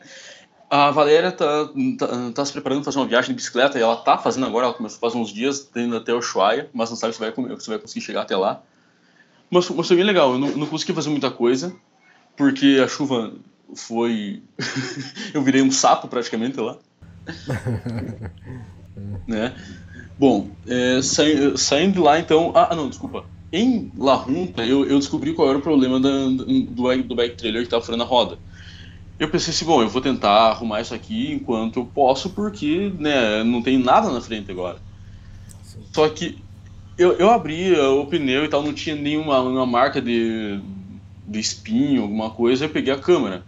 [0.70, 3.96] a Valéria tá, tá, tá se preparando para fazer uma viagem de bicicleta, e ela
[3.96, 7.14] tá fazendo agora, ela começou faz uns dias, indo até o Ushuaia, mas não sabe
[7.14, 8.62] se vai, se vai conseguir chegar até lá.
[9.50, 11.74] Mas, mas foi bem legal, eu não, não consegui fazer muita coisa,
[12.36, 13.34] porque a chuva
[13.76, 14.42] foi...
[15.34, 16.78] eu virei um sapo praticamente lá.
[19.26, 19.56] né?
[20.20, 22.52] Bom, é, sai- saindo de lá então...
[22.54, 23.24] Ah, não, desculpa.
[23.54, 27.62] Em La Junta, eu, eu descobri qual era o problema da, do, do bike trailer
[27.62, 28.38] que estava furando a roda.
[29.20, 33.44] Eu pensei assim, bom, eu vou tentar arrumar isso aqui enquanto eu posso, porque né,
[33.44, 34.78] não tem nada na frente agora.
[35.92, 36.38] Só que
[36.98, 40.60] eu, eu abri o pneu e tal, não tinha nenhuma, nenhuma marca de,
[41.28, 43.44] de espinho, alguma coisa, eu peguei a câmera.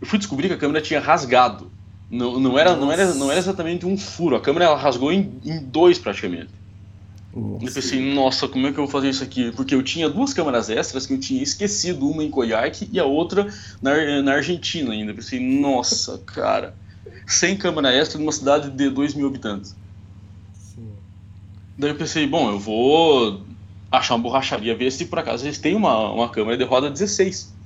[0.00, 1.70] Eu fui descobrir que a câmera tinha rasgado.
[2.10, 5.32] Não, não, era, não, era, não era exatamente um furo, a câmera ela rasgou em,
[5.44, 6.48] em dois praticamente.
[7.60, 9.50] Eu pensei, nossa, como é que eu vou fazer isso aqui?
[9.52, 13.04] Porque eu tinha duas câmeras extras que eu tinha esquecido, uma em Coyhaique e a
[13.04, 13.46] outra
[13.80, 15.12] na, na Argentina ainda.
[15.12, 16.78] Eu pensei, nossa, cara,
[17.26, 19.78] sem câmera extra numa cidade de 2 mil habitantes.
[21.78, 23.46] Daí eu pensei, bom, eu vou
[23.90, 27.56] achar uma borracharia, ver se por acaso eles têm uma, uma câmera de roda 16.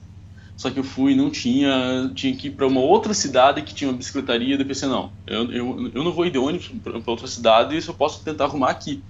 [0.56, 3.90] Só que eu fui não tinha, tinha que ir para uma outra cidade que tinha
[3.90, 4.56] uma bicicletaria.
[4.56, 7.76] Daí eu pensei, não, eu, eu, eu não vou ir de ônibus para outra cidade,
[7.76, 9.04] isso eu posso tentar arrumar aqui.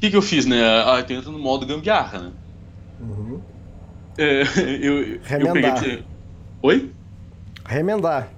[0.00, 0.56] O que, que eu fiz, né?
[0.64, 2.32] Ah, eu entro no modo gambiarra, né?
[2.98, 3.44] Uhum.
[4.18, 4.42] É,
[4.80, 5.52] eu, eu Remendar.
[5.52, 6.04] peguei.
[6.62, 6.92] Oi?
[7.66, 8.30] Remendar.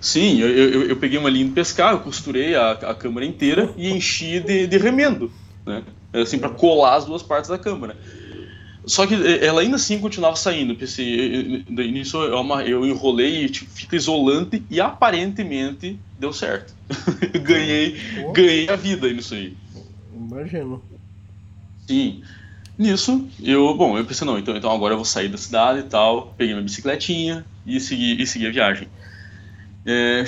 [0.00, 3.72] Sim, eu, eu, eu peguei uma linha de pescar, eu costurei a, a câmera inteira
[3.76, 5.32] e enchi de, de remendo,
[5.66, 5.82] né?
[6.12, 7.96] Assim, para colar as duas partes da câmera.
[8.86, 10.74] Só que eh, ela ainda assim continuava saindo.
[10.74, 16.32] Eu eh, eh, daí nisso eu, ama- eu enrolei, tipo, fita isolante e aparentemente deu
[16.32, 16.74] certo.
[17.34, 17.96] Eu ganhei,
[18.30, 19.56] ganhei a vida nisso aí.
[20.34, 20.82] Imagino.
[21.88, 22.22] Sim.
[22.78, 25.84] Nisso, eu, bom, eu pensei, não, então, então agora eu vou sair da cidade e
[25.84, 28.88] tal, peguei minha bicicletinha e segui, e segui a viagem.
[29.86, 30.24] É,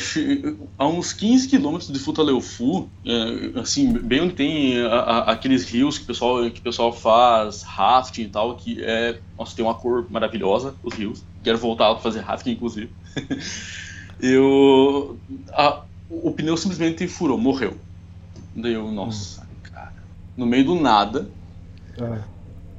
[0.78, 5.98] a uns 15 quilômetros de Futaleufu, é, assim, bem onde tem a- a- aqueles rios
[5.98, 9.74] que o, pessoal, que o pessoal faz rafting e tal, que é, nossa, tem uma
[9.74, 12.94] cor maravilhosa, os rios, quero voltar para fazer rafting, inclusive.
[14.20, 15.20] eu,
[15.54, 17.80] a- o pneu simplesmente furou, morreu.
[18.54, 19.45] Daí eu, nossa,
[20.36, 21.28] no meio do nada,
[22.00, 22.18] Ah,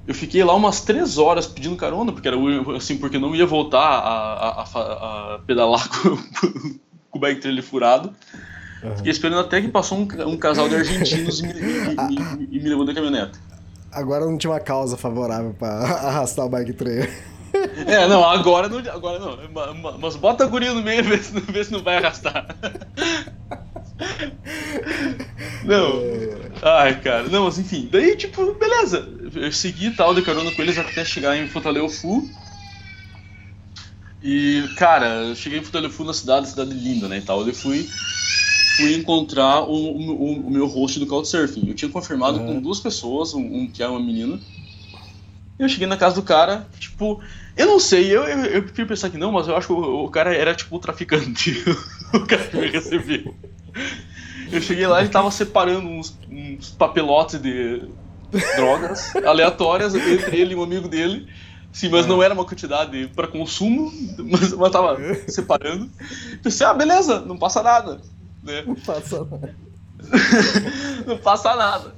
[0.07, 2.37] eu fiquei lá umas três horas pedindo carona, porque era
[2.77, 6.15] assim, porque não ia voltar a, a- a a pedalar com,
[7.09, 8.13] com o bike trailer furado.
[8.83, 8.95] aham.
[8.97, 12.59] Fiquei esperando até que passou um, um casal de argentinos e me, e- e- e
[12.63, 13.37] me levou da caminhonete.
[13.91, 17.11] Agora não tinha uma causa favorável pra arrastar o bike trailer.
[17.87, 18.77] É, não, agora não.
[18.91, 19.37] Agora não.
[19.51, 22.45] Ma- ma- Mas bota a guria no meio e vê se não vai arrastar.
[25.63, 26.01] Não.
[26.61, 27.27] Ai, cara.
[27.29, 27.87] Não, mas enfim.
[27.91, 29.07] Daí, tipo, beleza.
[29.35, 32.27] Eu segui tal de carona com eles até chegar em Futaleufu.
[34.21, 37.45] E, cara, eu cheguei em Futaleufu na cidade, cidade linda, né, e tal.
[37.47, 37.87] Eu fui,
[38.77, 41.67] fui encontrar o, o, o meu host do Couchsurfing.
[41.67, 44.39] Eu tinha confirmado com duas pessoas, um, um que é uma menina.
[45.59, 47.19] Eu cheguei na casa do cara, tipo,
[47.55, 50.05] eu não sei, eu, eu, eu prefiro pensar que não, mas eu acho que o,
[50.05, 51.63] o cara era tipo o traficante,
[52.13, 53.35] o cara que me recebeu.
[54.51, 57.89] Eu cheguei lá e ele tava separando uns, uns papelotes de
[58.55, 61.27] drogas aleatórias entre ele e um amigo dele.
[61.71, 65.89] Sim, mas não era uma quantidade para consumo, mas, mas tava separando.
[66.41, 68.01] Pensei, ah, beleza, não passa nada.
[68.41, 68.63] Né?
[68.65, 69.55] Não passa nada.
[71.05, 71.93] não passa nada.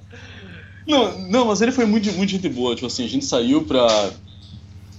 [0.87, 2.73] Não, não, mas ele foi muito, muito gente boa.
[2.75, 3.87] Tipo assim, a gente saiu pra.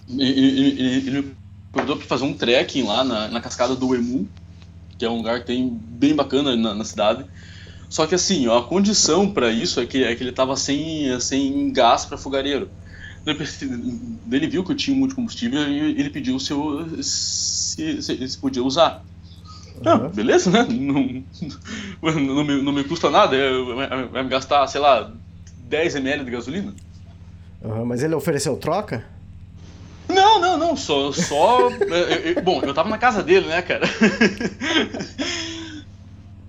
[0.08, 1.36] Ele, ele- ele- ele me
[1.72, 4.28] convidou pra fazer um trekking lá na, na cascada do Emu,
[5.00, 7.24] que é um lugar que tem bem bacana na, na cidade.
[7.88, 11.18] Só que assim, ó, a condição pra isso é que, é que ele tava sem,
[11.20, 12.68] sem gás pra fogareiro.
[13.26, 18.02] Ele viu que eu tinha um monte de combustível e ele pediu se eu se,
[18.02, 19.02] se, se podia usar.
[19.86, 20.66] Ah, beleza, né?
[20.70, 21.24] Não,
[22.20, 23.34] não, me, não me custa nada,
[23.74, 25.10] vai vai me gastar, sei lá,
[25.66, 26.74] 10 ml de gasolina?
[27.64, 29.02] Aham, Mas ele ofereceu troca?
[30.20, 31.10] Não, Não, não, só.
[31.12, 33.86] só é, é, bom, eu tava na casa dele, né, cara?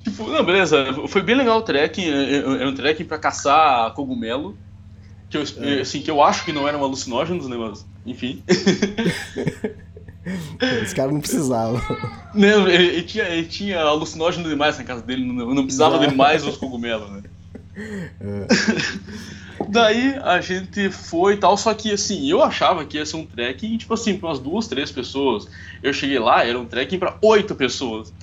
[0.04, 0.86] tipo, não, beleza.
[1.08, 2.10] Foi bem legal o trekking.
[2.10, 4.58] Era um trekking pra caçar cogumelo.
[5.30, 5.44] Que eu,
[5.82, 7.86] assim, que eu acho que não eram alucinógenos, né, mas.
[8.06, 8.44] Enfim.
[10.84, 11.82] Os caras não precisavam.
[12.34, 16.14] Não, ele, ele, tinha, ele tinha alucinógeno demais na casa dele, não, não precisava de
[16.14, 17.24] mais os cogumelos, né?
[18.20, 18.48] É.
[19.70, 23.26] Daí a gente foi e tal, só que assim, eu achava que ia ser um
[23.26, 25.48] trekking, tipo assim, pra umas duas, três pessoas.
[25.82, 28.14] Eu cheguei lá, era um trekking pra oito pessoas.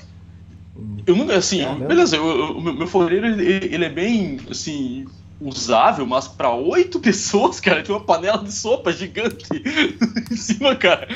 [1.06, 5.06] Eu nunca, assim, beleza, o meu, meu fogueiro, ele, ele, é bem, assim,
[5.40, 9.46] usável, mas pra oito pessoas, cara, tinha uma panela de sopa gigante
[10.30, 11.08] em cima, cara.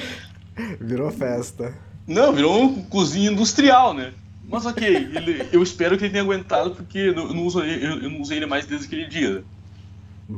[0.80, 1.74] Virou festa.
[2.06, 4.12] Não, virou uma cozinha industrial, né?
[4.48, 8.11] Mas ok, ele, eu espero que ele tenha aguentado, porque eu não, uso, eu, eu
[8.11, 9.44] não usei ele mais desde aquele dia.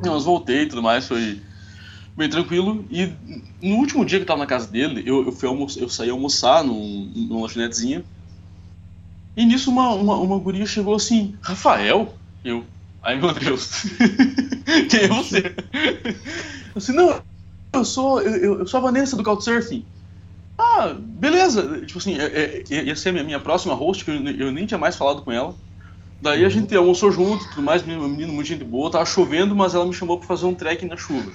[0.02, 1.40] Mas voltei e tudo mais, foi
[2.16, 2.84] bem tranquilo.
[2.90, 3.12] E
[3.62, 6.10] no último dia que eu tava na casa dele, eu, eu, fui almoçar, eu saí
[6.10, 8.04] almoçar num, numa lanchonetezinha.
[9.36, 12.14] E nisso uma, uma, uma guria chegou assim, Rafael?
[12.44, 12.64] Eu,
[13.02, 13.82] ai meu Deus,
[14.90, 15.54] quem é você?
[16.74, 17.20] Eu assim, não,
[17.72, 19.84] eu sou, eu, eu sou a Vanessa do Couchsurfing.
[20.58, 21.84] Ah, beleza.
[21.84, 24.66] Tipo assim, é, é, ia ser a minha, minha próxima host, que eu, eu, nem
[24.66, 25.54] tinha mais falado com ela.
[26.24, 29.74] Daí a gente almoçou junto tudo mais, menino, menino muito gente boa, tava chovendo, mas
[29.74, 31.30] ela me chamou pra fazer um trek na chuva.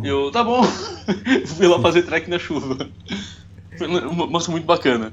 [0.00, 0.62] Eu, tá bom,
[1.56, 2.88] fui lá fazer trek na chuva.
[3.76, 5.12] Foi uma moça muito bacana.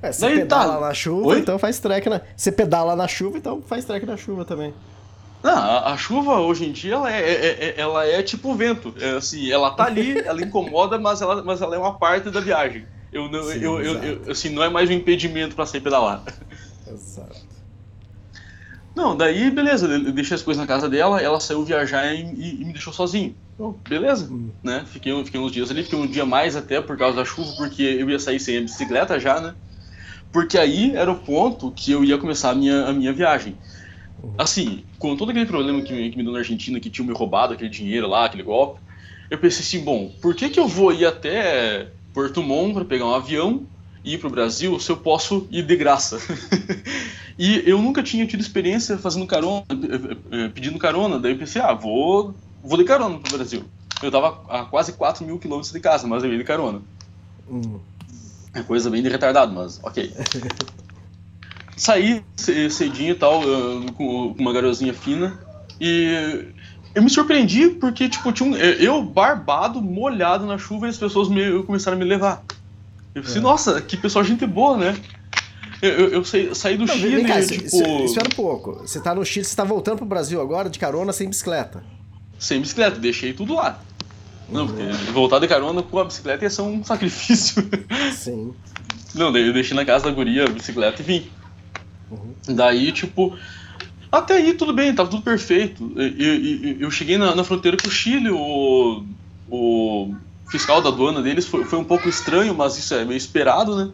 [0.00, 0.80] É, você Daí, pedala tá.
[0.80, 1.40] na chuva, Oi?
[1.40, 2.20] então faz trek na.
[2.36, 4.72] Você pedala na chuva, então faz trek na chuva também.
[5.42, 8.54] Não, a, a, chuva hoje em dia ela é, é, é, ela é tipo o
[8.54, 8.94] vento.
[9.00, 12.38] É, assim, ela tá ali, ela incomoda, mas ela, mas ela é uma parte da
[12.38, 12.86] viagem.
[13.12, 16.22] Eu, não, Sim, eu, eu, eu, assim, não é mais um impedimento para sair pedalar.
[16.86, 17.54] Exato.
[18.94, 22.62] Não, daí beleza, eu deixei as coisas na casa dela, ela saiu viajar e, e,
[22.62, 23.34] e me deixou sozinho.
[23.54, 24.50] Então, beleza, hum.
[24.62, 24.84] né?
[24.86, 27.82] Fiquei, fiquei uns dias ali, fiquei um dia mais até por causa da chuva, porque
[27.82, 29.54] eu ia sair sem a bicicleta já, né?
[30.32, 33.56] Porque aí era o ponto que eu ia começar a minha, a minha viagem.
[34.38, 37.12] Assim, com todo aquele problema que me, que me deu na Argentina, que tinha me
[37.12, 38.80] roubado aquele dinheiro lá, aquele golpe,
[39.30, 43.06] eu pensei assim, bom, por que, que eu vou ir até Porto Montt para pegar
[43.06, 43.66] um avião
[44.04, 46.18] ir para o Brasil se eu posso ir de graça?
[47.38, 51.62] e eu nunca tinha tido experiência fazendo carona, eh, eh, pedindo carona, daí eu pensei,
[51.62, 53.64] ah, vou, vou de carona para o Brasil.
[54.02, 56.82] Eu tava a quase 4 mil quilômetros de casa, mas eu ia de carona.
[57.48, 57.78] Hum.
[58.52, 60.12] É coisa bem de retardado, mas ok.
[61.76, 63.40] saí cedinho e tal,
[63.96, 65.38] com uma garozinha fina.
[65.80, 66.46] E
[66.94, 71.28] eu me surpreendi porque, tipo, tinha um, eu barbado, molhado na chuva e as pessoas
[71.28, 72.44] me, começaram a me levar.
[73.14, 73.40] Eu pensei, é.
[73.40, 74.96] nossa, que pessoal gente boa, né?
[75.80, 77.64] Eu, eu, eu saí, saí do Não, Chile, cá, tipo...
[78.04, 78.80] Espera um pouco.
[78.80, 81.84] Você tá no Chile, você tá voltando pro Brasil agora de carona sem bicicleta.
[82.38, 83.80] Sem bicicleta, deixei tudo lá.
[84.48, 84.66] Não, uhum.
[84.68, 87.62] porque voltar de carona com a bicicleta ia ser um sacrifício.
[88.14, 88.54] Sim.
[89.14, 91.26] Não, eu deixei na casa da guria a bicicleta e vim.
[92.10, 92.34] Uhum.
[92.48, 93.36] Daí, tipo,
[94.10, 95.92] até aí tudo bem, tava tudo perfeito.
[95.96, 99.04] Eu, eu, eu cheguei na, na, fronteira com o Chile, o,
[99.50, 100.14] o
[100.54, 103.90] fiscal da aduana deles foi, foi um pouco estranho, mas isso é meio esperado, né?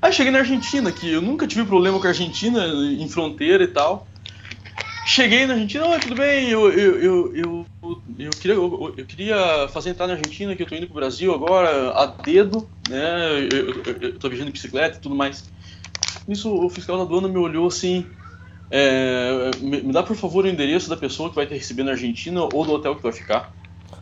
[0.00, 3.66] Aí cheguei na Argentina, que eu nunca tive problema com a Argentina em fronteira e
[3.66, 4.06] tal.
[5.04, 7.66] Cheguei na Argentina, tudo bem, eu, eu, eu,
[8.16, 11.90] eu, queria, eu, queria fazer entrar na Argentina, que eu tô indo pro Brasil agora,
[11.90, 13.48] a dedo, né?
[13.52, 15.50] Eu, eu, tô viajando de bicicleta e tudo mais.
[16.28, 18.06] Nisso, o fiscal da aduana me olhou assim.
[18.70, 22.40] É, me, dá por favor o endereço da pessoa que vai te receber na Argentina
[22.42, 23.57] ou do hotel que vai ficar.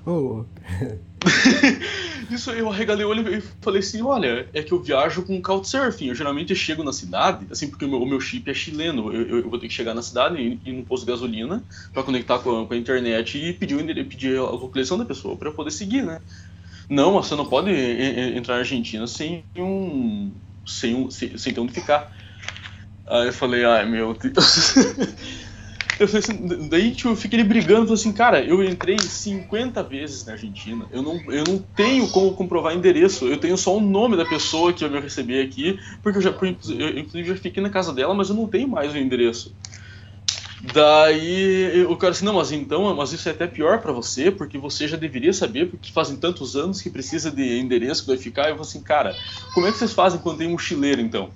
[0.06, 0.44] Oh.
[2.30, 6.06] Isso eu arregalei o olho e falei assim: olha, é que eu viajo com Couchsurfing.
[6.08, 9.12] Eu geralmente chego na cidade, assim, porque o meu, o meu chip é chileno.
[9.12, 11.62] Eu, eu, eu, vou ter que chegar na cidade e ir num posto de gasolina
[11.92, 15.48] para conectar com a, com a, internet e pedir, pedir a localização da pessoa para
[15.48, 16.20] eu poder seguir, né?
[16.88, 20.30] Não, você não pode entrar na Argentina sem um,
[20.64, 22.12] sem, um, sem, sem ter onde ficar.
[23.06, 24.74] Aí eu falei, ai meu Deus.
[25.98, 30.24] eu falei assim, daí tipo, eu fiquei brigando, falei assim, cara, eu entrei 50 vezes
[30.26, 34.16] na Argentina, eu não, eu não tenho como comprovar endereço, eu tenho só o nome
[34.16, 37.70] da pessoa que eu me receber aqui, porque eu já, eu, inclusive, já fiquei na
[37.70, 39.54] casa dela, mas eu não tenho mais o endereço.
[40.72, 44.58] Daí o cara assim, não, mas então, mas isso é até pior para você, porque
[44.58, 48.44] você já deveria saber, porque fazem tantos anos que precisa de endereço que vai ficar.
[48.44, 49.14] Eu falei assim, cara,
[49.54, 51.30] como é que vocês fazem quando tem mochileiro então?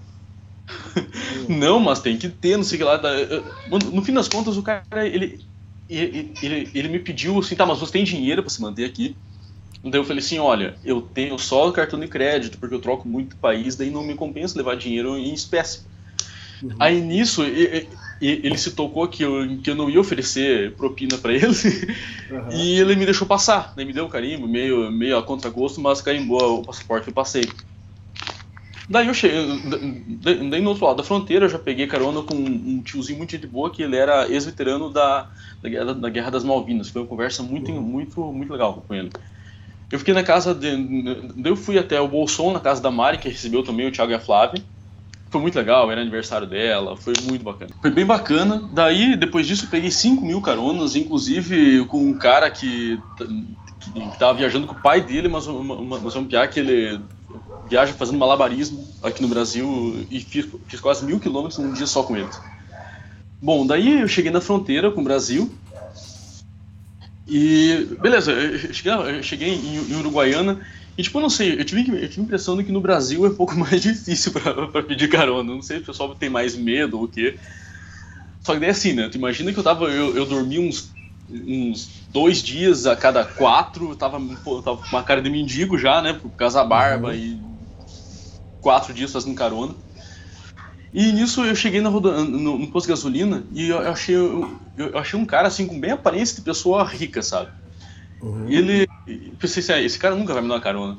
[1.48, 3.00] não, mas tem que ter, não sei o que lá.
[3.92, 5.44] No fim das contas, o cara, ele,
[5.88, 9.16] ele, ele, ele me pediu assim, tá, mas você tem dinheiro para se manter aqui?
[9.82, 13.08] Daí eu falei assim, olha, eu tenho só o cartão de crédito, porque eu troco
[13.08, 15.80] muito país, daí não me compensa levar dinheiro em espécie.
[16.62, 16.76] Uhum.
[16.78, 17.42] Aí nisso,
[18.20, 22.52] ele se tocou que eu, que eu não ia oferecer propina para ele uhum.
[22.52, 23.82] e ele me deixou passar, né?
[23.82, 27.48] me deu um carimbo, meio, meio a contragosto, mas carimbou o passaporte que eu passei.
[28.90, 29.46] Daí eu cheguei,
[30.50, 33.46] daí no outro lado da fronteira eu já peguei carona com um tiozinho muito de
[33.46, 35.28] boa que ele era ex-veterano da,
[35.62, 36.88] da, guerra, da Guerra das Malvinas.
[36.88, 37.80] Foi uma conversa muito, uhum.
[37.80, 39.08] muito, muito legal com ele.
[39.92, 40.68] Eu fiquei na casa de.
[41.44, 44.14] Eu fui até o Bolson, na casa da Mari, que recebeu também o Thiago e
[44.16, 44.60] a Flávia.
[45.30, 47.70] Foi muito legal, era aniversário dela, foi muito bacana.
[47.80, 48.68] Foi bem bacana.
[48.72, 54.18] Daí, depois disso, eu peguei 5 mil caronas, inclusive com um cara que, que, que
[54.18, 57.00] tava viajando com o pai dele, mas, uma, mas um piá que ele
[57.68, 62.02] viaja fazendo malabarismo aqui no Brasil e fiz, fiz quase mil quilômetros num dia só
[62.02, 62.28] com ele.
[63.40, 65.50] Bom, daí eu cheguei na fronteira com o Brasil
[67.26, 70.60] e beleza, eu cheguei, eu cheguei em, em, Uruguaiana
[70.98, 73.28] e tipo, não sei, eu tive, eu tive a impressão de que no Brasil é
[73.28, 76.98] um pouco mais difícil para pedir carona, não sei se o pessoal tem mais medo
[76.98, 77.38] ou o quê.
[78.42, 80.92] Só que daí assim, né, tu imagina que eu tava, eu, eu dormi uns
[81.30, 85.78] uns dois dias a cada quatro, eu tava, pô, tava com uma cara de mendigo
[85.78, 86.12] já, né?
[86.12, 87.14] Por causa da barba uhum.
[87.14, 87.40] e
[88.60, 89.74] quatro dias fazendo carona.
[90.92, 94.16] E nisso eu cheguei na roda, no, no posto de gasolina e eu, eu achei,
[94.16, 97.50] eu, eu, achei um cara assim com bem aparência de pessoa rica, sabe?
[98.20, 98.48] Uhum.
[98.48, 98.88] E ele.
[99.38, 100.98] Pensei assim, ah, esse cara nunca vai me dar uma carona.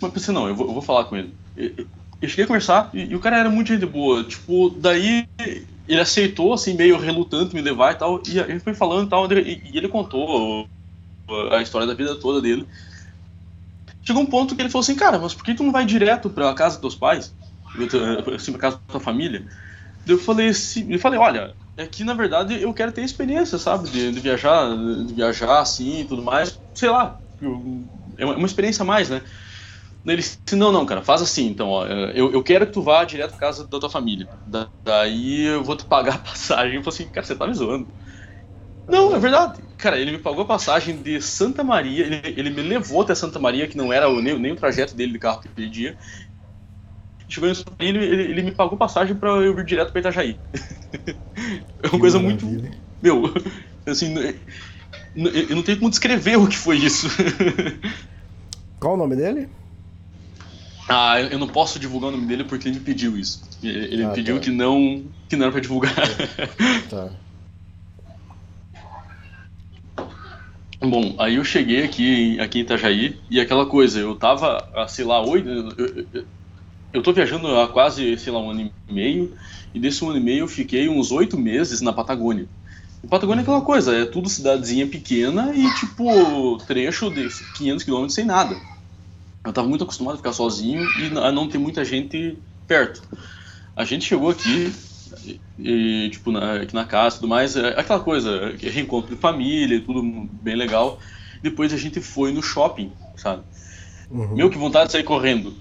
[0.00, 1.32] Mas pensei, não, eu vou, eu vou falar com ele.
[1.56, 4.24] Eu cheguei a conversar e, e, o cara era muito gente boa.
[4.24, 5.28] Tipo, daí
[5.86, 8.22] ele aceitou, assim, meio relutante me levar e tal.
[8.26, 10.68] E ele foi falando e tal, e, ele contou
[11.50, 12.66] a história da vida toda dele.
[14.02, 16.28] Chegou um ponto que ele falou assim, cara, mas por que tu não vai direto
[16.28, 17.34] pra casa dos teus pais?
[18.34, 19.46] Assim, pra casa da tua família?
[20.06, 23.88] Eu falei assim, eu falei, olha, é que na verdade eu quero ter experiência, sabe?
[23.88, 24.76] De, de viajar,
[25.06, 26.58] de viajar assim e tudo mais.
[26.74, 27.18] Sei lá,
[28.18, 29.22] é uma experiência a mais, né?
[30.04, 33.04] Ele disse, não, não, cara, faz assim, então, ó, eu, eu quero que tu vá
[33.04, 34.28] direto pra casa da tua família.
[34.46, 36.76] Da, daí eu vou te pagar a passagem.
[36.76, 37.86] Eu falei assim, cara, você tá me zoando.
[38.88, 39.62] Não, é verdade.
[39.78, 43.38] Cara, ele me pagou a passagem de Santa Maria, ele, ele me levou até Santa
[43.38, 45.96] Maria, que não era o, nem, nem o trajeto dele de carro que ele dia.
[47.28, 50.36] Chegou em Santa Maria, ele, ele, me pagou passagem pra eu vir direto pra Itajaí.
[51.80, 52.44] é uma coisa muito.
[53.00, 53.32] Meu,
[53.86, 54.14] assim,
[55.14, 57.06] eu não tenho como descrever o que foi isso.
[58.80, 59.48] Qual o nome dele?
[60.94, 63.42] Ah, eu não posso divulgar o nome dele porque ele me pediu isso.
[63.62, 64.42] Ele ah, pediu tá.
[64.42, 65.94] que não que não era pra divulgar.
[66.90, 67.10] Tá.
[70.78, 75.24] Bom, aí eu cheguei aqui, aqui em Itajaí e aquela coisa, eu tava, sei lá,
[75.24, 75.48] oito.
[75.48, 75.68] Eu,
[76.12, 76.26] eu,
[76.92, 79.32] eu tô viajando há quase, sei lá, um ano e meio,
[79.72, 82.46] e desse um ano e meio eu fiquei uns oito meses na Patagônia.
[83.02, 88.08] E Patagônia é aquela coisa, é tudo cidadezinha pequena e tipo trecho de 500 km
[88.08, 88.56] sem nada.
[89.44, 93.02] Eu estava muito acostumado a ficar sozinho e a não ter muita gente perto.
[93.74, 94.72] A gente chegou aqui,
[95.58, 99.80] e, tipo, na, aqui na casa e tudo mais, é aquela coisa, reencontro de família,
[99.80, 100.02] tudo
[100.42, 100.98] bem legal.
[101.42, 103.42] Depois a gente foi no shopping, sabe?
[104.10, 104.36] Uhum.
[104.36, 105.54] Meu, que vontade de sair correndo.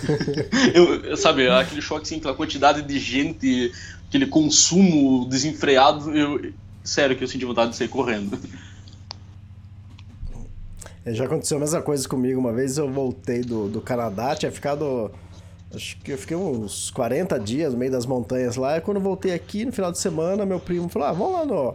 [0.74, 3.72] eu, sabe, aquele choque, assim, aquela quantidade de gente,
[4.08, 6.52] aquele consumo desenfreado, eu,
[6.82, 8.38] sério que eu senti vontade de sair correndo.
[11.06, 12.40] É, já aconteceu a mesma coisa comigo.
[12.40, 15.12] Uma vez eu voltei do, do Canadá, tinha ficado.
[15.72, 18.76] Acho que eu fiquei uns 40 dias no meio das montanhas lá.
[18.76, 21.46] E quando eu voltei aqui no final de semana, meu primo falou: ah, vamos lá
[21.46, 21.74] no,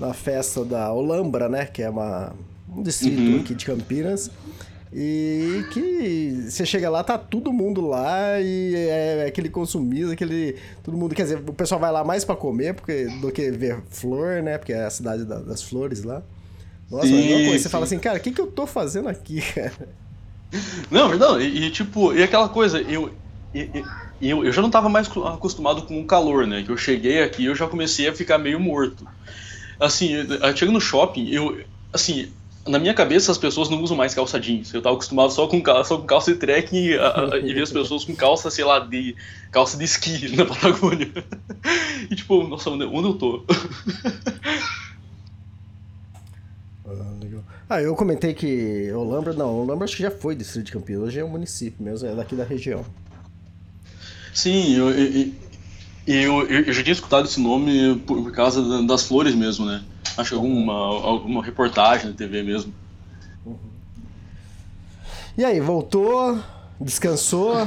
[0.00, 1.66] na festa da Olambra, né?
[1.66, 2.32] Que é uma,
[2.68, 3.40] um distrito uhum.
[3.40, 4.28] aqui de Campinas.
[4.92, 10.56] E que você chega lá, tá todo mundo lá e é aquele consumismo, aquele.
[10.82, 11.14] Todo mundo.
[11.14, 14.58] Quer dizer, o pessoal vai lá mais para comer porque, do que ver flor, né?
[14.58, 16.24] Porque é a cidade da, das flores lá.
[16.90, 19.40] Nossa, sim, mas coisa, você fala assim, cara, o que, que eu tô fazendo aqui,
[19.54, 19.96] cara?
[20.90, 23.14] Não, não, e, e tipo, e aquela coisa, eu,
[24.20, 26.62] eu, eu já não estava mais acostumado com o calor, né?
[26.62, 29.08] Que eu cheguei aqui eu já comecei a ficar meio morto.
[29.80, 30.10] Assim,
[30.56, 32.32] chegando no shopping, eu, assim,
[32.66, 34.72] na minha cabeça as pessoas não usam mais calça jeans.
[34.72, 37.72] Eu estava acostumado só com, só com calça de trekking e, a, e ver as
[37.72, 39.16] pessoas com calça, sei lá, de
[39.50, 41.12] calça de esqui na Patagônia.
[42.10, 43.44] E tipo, nossa, onde, onde eu tô?
[47.34, 47.44] Ah, legal.
[47.68, 51.20] Ah, eu comentei que Olambra, não, Olambra acho que já foi distrito de Campinas, hoje
[51.20, 52.84] é um município mesmo, é daqui da região.
[54.32, 55.32] Sim, eu, eu,
[56.06, 59.82] eu, eu já tinha escutado esse nome por, por causa das flores mesmo, né?
[60.16, 62.72] Acho que alguma, alguma reportagem na TV mesmo.
[63.46, 63.56] Uhum.
[65.36, 66.38] E aí, voltou,
[66.80, 67.66] descansou,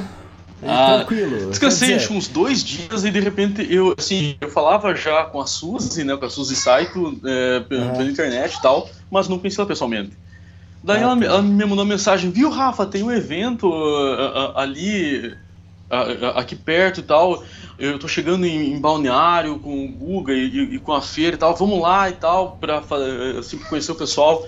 [0.63, 1.49] ah, tranquilo.
[1.49, 5.45] Descansei acho uns dois dias e de repente eu assim, eu falava já com a
[5.45, 9.61] Suzy, né, com a Suzy Saito é, pela, pela internet e tal, mas não conhecia
[9.61, 10.11] ela pessoalmente.
[10.83, 11.25] Daí ah, ela, tá.
[11.25, 16.55] ela, me mandou uma mensagem, viu, Rafa, tem um evento uh, uh, ali uh, aqui
[16.55, 17.43] perto e tal.
[17.77, 21.35] eu tô chegando em, em Balneário com o Guga e, e, e, com a feira
[21.35, 22.81] e tal, vamos lá e tal, pra
[23.37, 24.45] assim, conhecer o pessoal.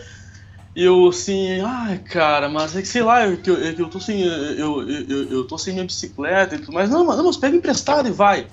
[0.80, 4.22] E eu assim, ai cara, mas é que sei lá, eu, eu, eu tô sem.
[4.22, 6.90] Eu, eu, eu tô sem minha bicicleta e tudo mais.
[6.90, 8.48] Não, não, mas pega emprestado e vai.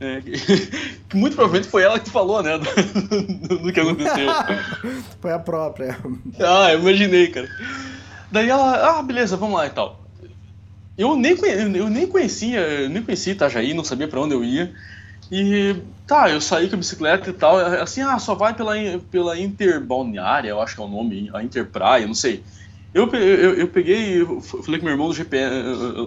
[0.00, 2.58] É, que muito provavelmente foi ela que falou, né?
[3.46, 4.26] Do, do que aconteceu.
[5.22, 5.96] foi a própria.
[6.40, 7.48] Ah, eu imaginei, cara.
[8.32, 10.04] Daí ela, ah, beleza, vamos lá e tal.
[10.96, 11.36] Eu nem,
[11.76, 14.74] eu nem conhecia, eu nem conhecia Itajaí, não sabia para onde eu ia.
[15.30, 15.74] E
[16.06, 18.74] tá, eu saí com a bicicleta e tal, assim, ah, só vai pela,
[19.10, 22.46] pela Interbalneária, eu acho que é o nome, a Interpraia, não sei.
[22.94, 25.54] Eu, eu, eu peguei, eu falei com meu irmão do GPS,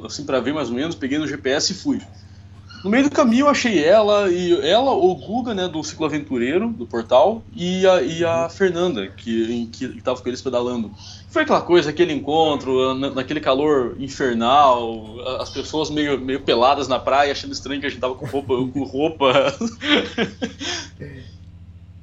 [0.05, 1.99] assim, para ver mais ou menos, peguei no GPS e fui.
[2.83, 6.69] No meio do caminho eu achei ela, e ela, o Guga, né, do Ciclo Aventureiro,
[6.69, 10.91] do portal, e a, e a Fernanda, que, que, que tava com eles pedalando.
[11.29, 17.31] Foi aquela coisa, aquele encontro, naquele calor infernal, as pessoas meio, meio peladas na praia,
[17.31, 18.53] achando estranho que a gente tava com roupa.
[18.73, 19.55] com roupa.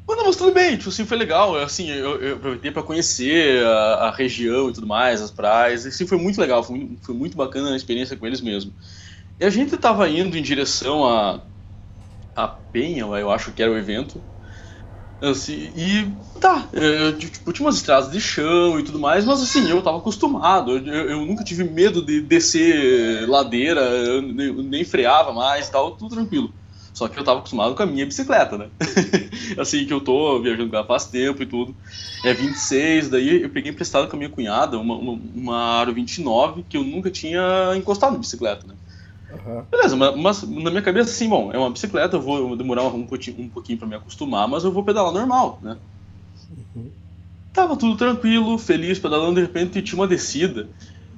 [0.09, 1.55] Mas, não, mas tudo bem, tipo assim, foi legal.
[1.57, 5.85] Assim, eu, eu aproveitei para conhecer a, a, região e tudo mais, as praias.
[5.85, 8.73] Assim, foi muito legal, foi, foi muito bacana a experiência com eles mesmo.
[9.41, 11.41] E a gente estava indo em direção a,
[12.35, 14.23] a Penha, eu acho que era o evento.
[15.21, 19.69] Assim, e tá, eu, tipo, tinha umas estradas de chão e tudo mais, mas assim,
[19.69, 25.69] eu tava acostumado, eu, eu nunca tive medo de descer ladeira, nem, nem freava mais
[25.69, 26.55] tal, tudo tranquilo.
[26.95, 28.71] Só que eu tava acostumado com a minha bicicleta, né?
[29.59, 31.77] assim, que eu tô viajando com ela faz tempo e tudo.
[32.25, 36.65] É 26, daí eu peguei emprestado com a minha cunhada uma, uma, uma Aro 29
[36.65, 38.75] que eu nunca tinha encostado na bicicleta, né?
[39.31, 39.63] Uhum.
[39.71, 43.07] Beleza, mas, mas, na minha cabeça, assim, bom, é uma bicicleta, eu vou demorar um,
[43.07, 45.77] pouquinho, um pouquinho pra me acostumar, mas eu vou pedalar normal, né?
[46.51, 46.91] Uhum.
[47.53, 50.69] Tava tudo tranquilo, feliz, pedalando, de repente tinha uma descida.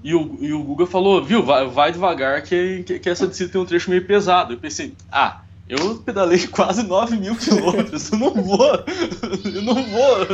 [0.02, 3.52] E o, e o Guga falou, viu, vai, vai devagar que, que, que, essa descida
[3.52, 4.54] tem um trecho meio pesado.
[4.54, 8.84] Eu pensei, ah, eu pedalei quase 9 mil quilômetros, eu não vou,
[9.54, 10.26] eu não vou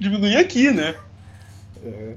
[0.00, 0.96] diminuir aqui, né?
[1.82, 2.16] Uhum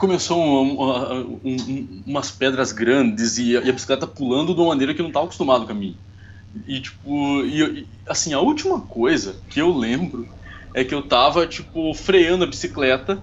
[0.00, 4.68] começou um, um, um, umas pedras grandes e a, e a, bicicleta pulando de uma
[4.68, 5.94] maneira que eu não estava acostumado com a minha.
[6.66, 10.26] E, tipo, e, assim, a última coisa que eu lembro
[10.74, 13.22] é que eu tava, tipo, freando a bicicleta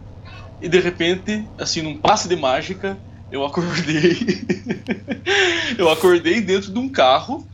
[0.61, 2.95] e de repente, assim, num passe de mágica,
[3.31, 4.45] eu acordei.
[5.79, 7.45] eu acordei dentro de um carro.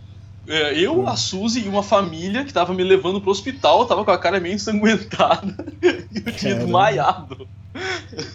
[0.45, 4.11] É, eu, a Suzy e uma família que tava me levando pro hospital, tava com
[4.11, 5.65] a cara meio ensanguentada.
[5.81, 7.47] e eu tinha desmaiado.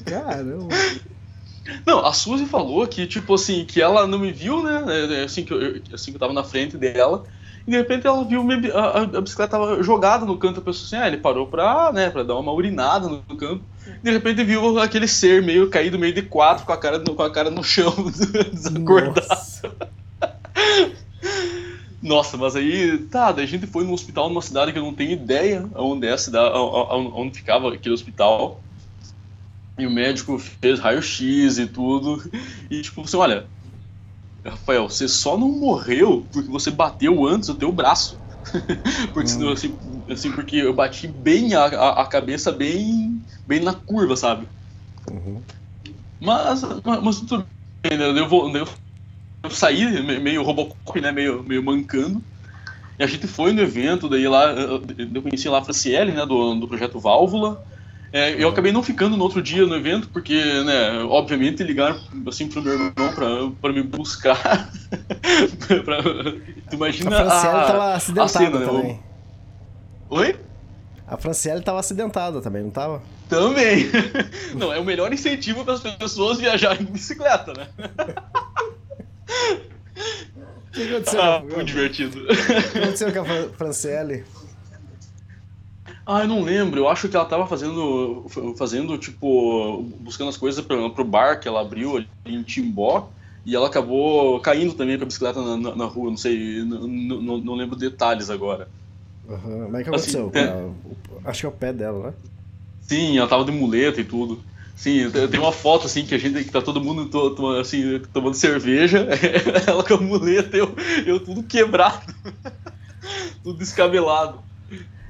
[0.05, 0.75] Caramba.
[1.87, 4.85] Não, a Suzy falou que, tipo assim, que ela não me viu, né?
[4.89, 7.25] É, é, assim que eu, assim que eu tava na frente dela.
[7.67, 10.61] E de repente ela viu minha, a, a, bicicleta tava jogada no canto.
[10.61, 13.63] Eu pensei assim, ah, ele parou pra, né, pra dar uma urinada no, campo.
[14.03, 17.23] De repente viu aquele ser meio caído, meio de quatro, com a cara no, com
[17.23, 17.95] a cara no chão,
[18.51, 19.29] desacordado.
[19.29, 19.77] Nossa.
[22.01, 24.95] Nossa, mas aí, tá, daí a gente foi no hospital numa cidade que eu não
[24.95, 28.63] tenho ideia onde é a cidade, onde ficava aquele hospital.
[29.79, 32.23] E o médico fez raio-x e tudo.
[32.69, 33.47] E tipo, assim, olha,
[34.45, 38.19] Rafael, você só não morreu porque você bateu antes o teu braço.
[39.13, 39.53] porque hum.
[39.53, 44.49] assim, assim, porque eu bati bem a, a, a, cabeça bem, bem na curva, sabe?
[45.11, 45.41] Uhum.
[46.21, 47.47] Mas, mas, mas, tudo
[47.83, 48.09] bem, né?
[48.09, 48.67] Eu, vou, eu,
[49.45, 51.13] eu saí meio Robocop, né?
[51.13, 52.23] Meio, meio mancando.
[52.99, 56.27] E a gente foi no evento, daí lá eu conheci lá a Franciele, né?
[56.27, 57.65] Do, do projeto Válvula.
[58.13, 62.49] É, eu acabei não ficando no outro dia no evento, porque, né, obviamente ligaram assim
[62.49, 64.41] pro meu irmão pra, pra me buscar.
[65.85, 68.67] pra, tu imagina a Franciele a, tava acidentada a cena, né?
[68.67, 68.93] também.
[68.93, 68.99] Né?
[70.11, 70.37] Oi?
[71.07, 73.03] A Franciele tava acidentada também, não tava?
[73.29, 73.91] Também.
[74.57, 77.69] Não, é o melhor incentivo para as pessoas viajarem de bicicleta, né?
[80.69, 81.21] O que aconteceu?
[81.21, 82.23] Ah, muito divertido.
[82.23, 84.25] O que aconteceu com a Franciele?
[86.11, 86.81] Ah, eu não lembro.
[86.81, 88.25] Eu acho que ela tava fazendo,
[88.57, 93.11] fazendo tipo, buscando as coisas pra, pro bar que ela abriu ali em Timbó.
[93.45, 97.55] E ela acabou caindo também com a bicicleta na, na, na rua, não sei, não,
[97.55, 98.69] lembro detalhes agora.
[99.29, 99.69] Uhum.
[99.71, 100.33] Mas o que aconteceu?
[100.35, 101.29] Assim, é...
[101.29, 102.15] Acho que é o pé dela, né?
[102.81, 104.41] Sim, ela tava de muleta e tudo.
[104.75, 108.01] Sim, tem uma foto assim que a gente que tá todo mundo to, to, assim,
[108.13, 109.07] tomando cerveja,
[109.67, 112.15] ela com a muleta, eu, eu tudo quebrado,
[113.43, 114.48] tudo descabelado.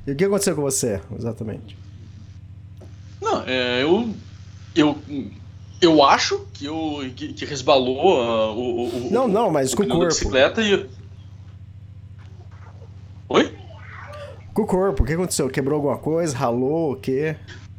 [0.07, 1.77] E o que aconteceu com você, exatamente?
[3.21, 4.15] Não, é, eu,
[4.75, 4.99] eu,
[5.81, 9.83] eu acho que, eu, que, que resbalou uh, o, o, Não, não, mas o com
[9.83, 10.07] o corpo.
[10.07, 10.89] bicicleta e...
[13.29, 13.55] Oi?
[14.55, 15.49] Com o corpo, o que aconteceu?
[15.49, 16.37] Quebrou alguma coisa?
[16.37, 16.93] Ralou?
[16.93, 17.37] O quê?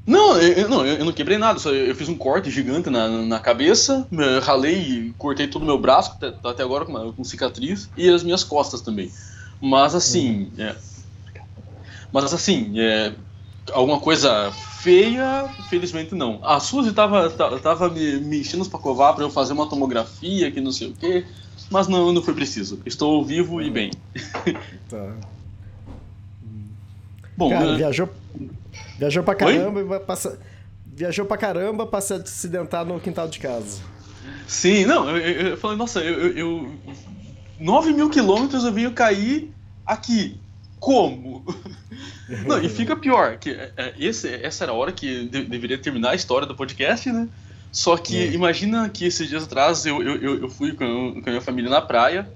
[0.09, 3.39] Não, eu, não, eu não quebrei nada, só eu fiz um corte gigante na, na
[3.39, 4.07] cabeça,
[4.41, 8.09] ralei e cortei todo o meu braço, até, até agora com, uma, com cicatriz, e
[8.09, 9.11] as minhas costas também.
[9.61, 10.63] Mas assim, uhum.
[10.63, 10.75] é,
[12.11, 13.13] mas assim, é,
[13.71, 14.51] alguma coisa
[14.81, 16.39] feia, felizmente não.
[16.43, 17.29] A Suzy tava,
[17.59, 20.93] tava me, me enchendo pra covar pra eu fazer uma tomografia, que não sei o
[20.93, 21.25] quê,
[21.69, 22.79] mas não, não foi preciso.
[22.85, 23.91] Estou vivo e bem.
[24.89, 25.13] Tá.
[27.37, 27.77] Bom, Cara, né?
[27.77, 28.09] viajou
[28.97, 29.85] Viajou pra caramba Oi?
[29.85, 30.33] e vai passar.
[30.85, 33.81] Viajou pra caramba pra se acidentar no quintal de casa.
[34.45, 36.71] Sim, não, eu, eu, eu falei, nossa, eu, eu,
[37.57, 39.53] 9 mil quilômetros eu venho cair
[39.85, 40.37] aqui.
[40.79, 41.45] Como?
[42.45, 45.77] não, e fica pior, que é, é, esse, essa era a hora que de, deveria
[45.77, 47.27] terminar a história do podcast, né?
[47.71, 48.31] Só que é.
[48.31, 51.81] imagina que esses dias atrás eu, eu, eu fui com, com a minha família na
[51.81, 52.27] praia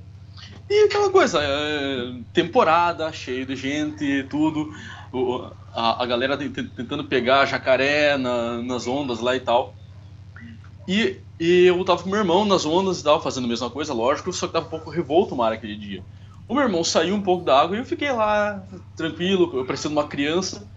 [0.69, 4.73] e aquela coisa, é, temporada, cheio de gente, tudo
[5.73, 9.75] a, a galera tentando pegar jacaré na, nas ondas lá e tal.
[10.87, 13.93] E, e eu tava com meu irmão nas ondas e tal, fazendo a mesma coisa,
[13.93, 16.03] lógico, só que tava um pouco revolto o mar aquele dia.
[16.47, 18.63] O meu irmão saiu um pouco da água e eu fiquei lá,
[18.95, 20.67] tranquilo, parecendo uma criança.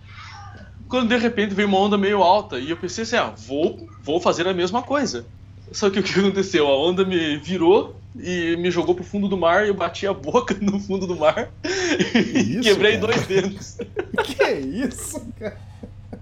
[0.89, 4.21] Quando de repente veio uma onda meio alta e eu pensei assim, ah, vou, vou
[4.21, 5.27] fazer a mesma coisa.
[5.73, 6.69] Só que o que aconteceu?
[6.69, 10.13] A onda me virou e me jogou pro fundo do mar e eu bati a
[10.13, 13.13] boca no fundo do mar e quebrei cara?
[13.13, 13.79] dois dedos.
[14.25, 15.59] Que isso, cara?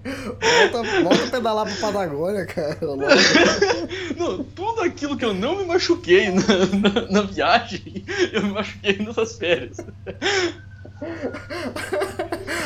[0.05, 2.77] Volta, volta a pedalar pra Patagônia, cara.
[4.15, 6.43] Não, tudo aquilo que eu não me machuquei na,
[6.79, 9.77] na, na viagem, eu me machuquei nessas férias.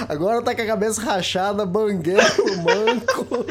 [0.07, 2.23] Agora tá com a cabeça rachada, banguela,
[2.57, 3.45] manco.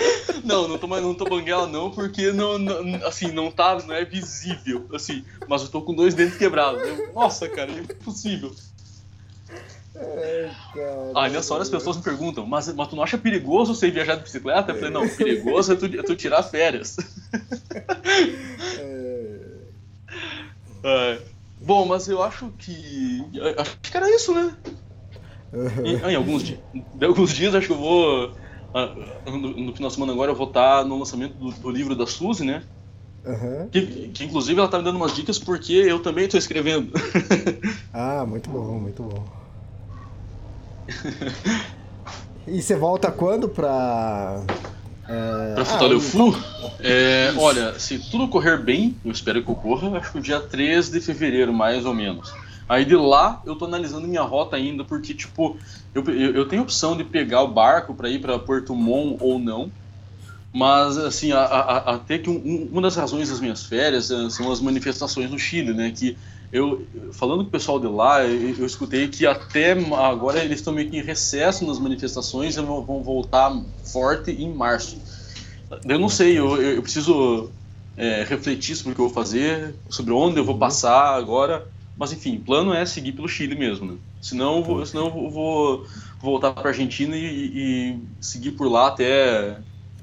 [0.44, 4.04] Não, não tô, não tô banguela não, porque não, não, assim, não tá, não é
[4.04, 6.82] visível, assim, mas eu tô com dois dentes quebrados.
[6.82, 8.52] Eu, nossa, cara, é impossível.
[11.14, 14.16] Ai, nessa hora as pessoas me perguntam, mas, mas tu não acha perigoso você viajar
[14.16, 14.72] de bicicleta?
[14.72, 16.96] Eu falei, não, perigoso é tu, é tu tirar férias.
[18.78, 19.18] É...
[20.84, 21.18] É.
[21.60, 23.24] Bom, mas eu acho que.
[23.56, 24.56] Acho que era isso, né?
[25.84, 28.32] Em, em, alguns, dias, em alguns dias acho que eu vou.
[28.72, 28.94] Ah,
[29.26, 32.06] no, no final de semana agora eu vou estar no lançamento do, do livro da
[32.06, 32.62] Suzy, né?
[33.24, 33.68] Uhum.
[33.68, 36.92] Que, que, inclusive ela tá me dando umas dicas porque eu também estou escrevendo.
[37.92, 39.24] ah, muito bom, muito bom.
[42.46, 44.42] e você volta quando pra.
[45.08, 45.54] É...
[45.54, 46.34] Pra Futaleufu?
[46.34, 50.40] Ah, é, olha, se tudo correr bem, eu espero que ocorra, acho que o dia
[50.40, 52.32] 3 de fevereiro, mais ou menos.
[52.68, 55.56] Aí de lá eu tô analisando minha rota ainda, porque, tipo,
[55.94, 59.38] eu, eu, eu tenho opção de pegar o barco para ir para Porto Montt ou
[59.38, 59.72] não.
[60.52, 64.50] Mas, assim, a, a, até que um, uma das razões das minhas férias eh, são
[64.50, 65.92] as manifestações no Chile, né?
[65.94, 66.16] Que
[66.50, 70.72] eu, falando com o pessoal de lá, eu, eu escutei que até agora eles estão
[70.72, 75.00] meio que em recesso nas manifestações e vão, vão voltar forte em março.
[75.84, 77.50] Eu não sei, eu, eu preciso
[77.96, 81.66] é, refletir sobre o que eu vou fazer, sobre onde eu vou passar agora.
[81.96, 83.98] Mas enfim, o plano é seguir pelo Chile mesmo, né?
[84.20, 85.86] Senão, eu vou, senão eu vou
[86.20, 89.58] voltar para a Argentina e, e, seguir por lá até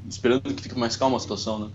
[0.07, 1.69] esperando que fique mais calma a situação, né?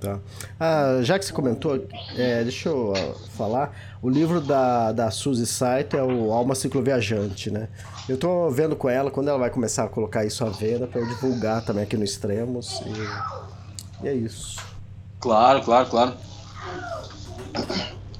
[0.00, 0.18] Tá.
[0.60, 1.86] Ah, já que você comentou,
[2.16, 2.92] é, deixa eu
[3.36, 3.74] falar.
[4.02, 7.68] O livro da, da Suzy Saito é o Alma Cicloviajante, né?
[8.08, 11.00] Eu tô vendo com ela quando ela vai começar a colocar isso à venda para
[11.00, 12.82] eu divulgar também aqui no Extremos.
[14.02, 14.60] E, e é isso.
[15.18, 16.14] Claro, claro, claro.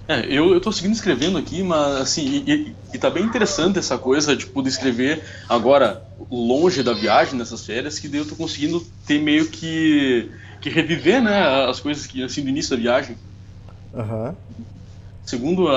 [0.08, 3.78] É, eu, eu tô seguindo escrevendo aqui, mas assim, e, e, e, tá bem interessante
[3.78, 8.36] essa coisa, tipo, de escrever agora longe da viagem, nessas férias, que daí eu tô
[8.36, 10.30] conseguindo ter meio que,
[10.68, 13.16] que reviver, né, as coisas que, assim, do início da viagem.
[13.94, 14.28] Aham.
[14.28, 14.64] Uhum.
[15.24, 15.68] Segundo,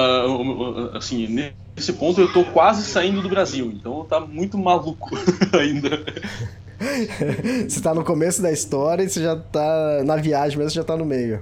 [0.94, 1.28] assim,
[1.76, 5.10] nesse ponto eu tô quase saindo do Brasil, então tá muito maluco
[5.60, 5.90] ainda.
[7.68, 10.84] você tá no começo da história e você já tá na viagem mesmo, você já
[10.84, 11.42] tá no meio.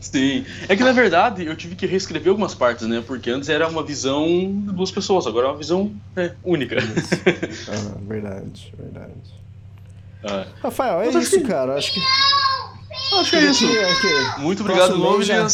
[0.00, 0.46] Sim.
[0.66, 3.02] É que na verdade eu tive que reescrever algumas partes, né?
[3.06, 6.76] Porque antes era uma visão de duas pessoas, agora é uma visão é, única.
[7.68, 9.12] ah, verdade, verdade.
[10.24, 10.46] Ah.
[10.62, 11.76] Rafael, é Mas isso, cara.
[11.76, 12.00] Acho que.
[13.20, 13.66] Acho que é isso.
[14.38, 15.46] Muito obrigado, novo, já...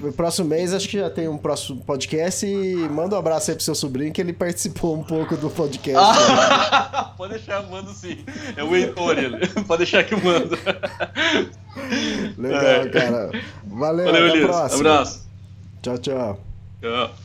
[0.00, 3.56] No próximo mês acho que já tem um próximo podcast e manda um abraço aí
[3.56, 5.98] pro seu sobrinho que ele participou um pouco do podcast.
[5.98, 8.24] Ah, pode deixar, mando sim.
[8.56, 9.46] É o Heitor, ele.
[9.66, 10.58] Pode deixar que eu mando.
[12.38, 12.88] Legal, é.
[12.88, 13.30] cara.
[13.66, 14.80] Valeu, Valeu até a próxima.
[14.80, 15.28] Abraço.
[15.82, 16.40] Tchau, tchau.
[16.80, 17.21] Tchau.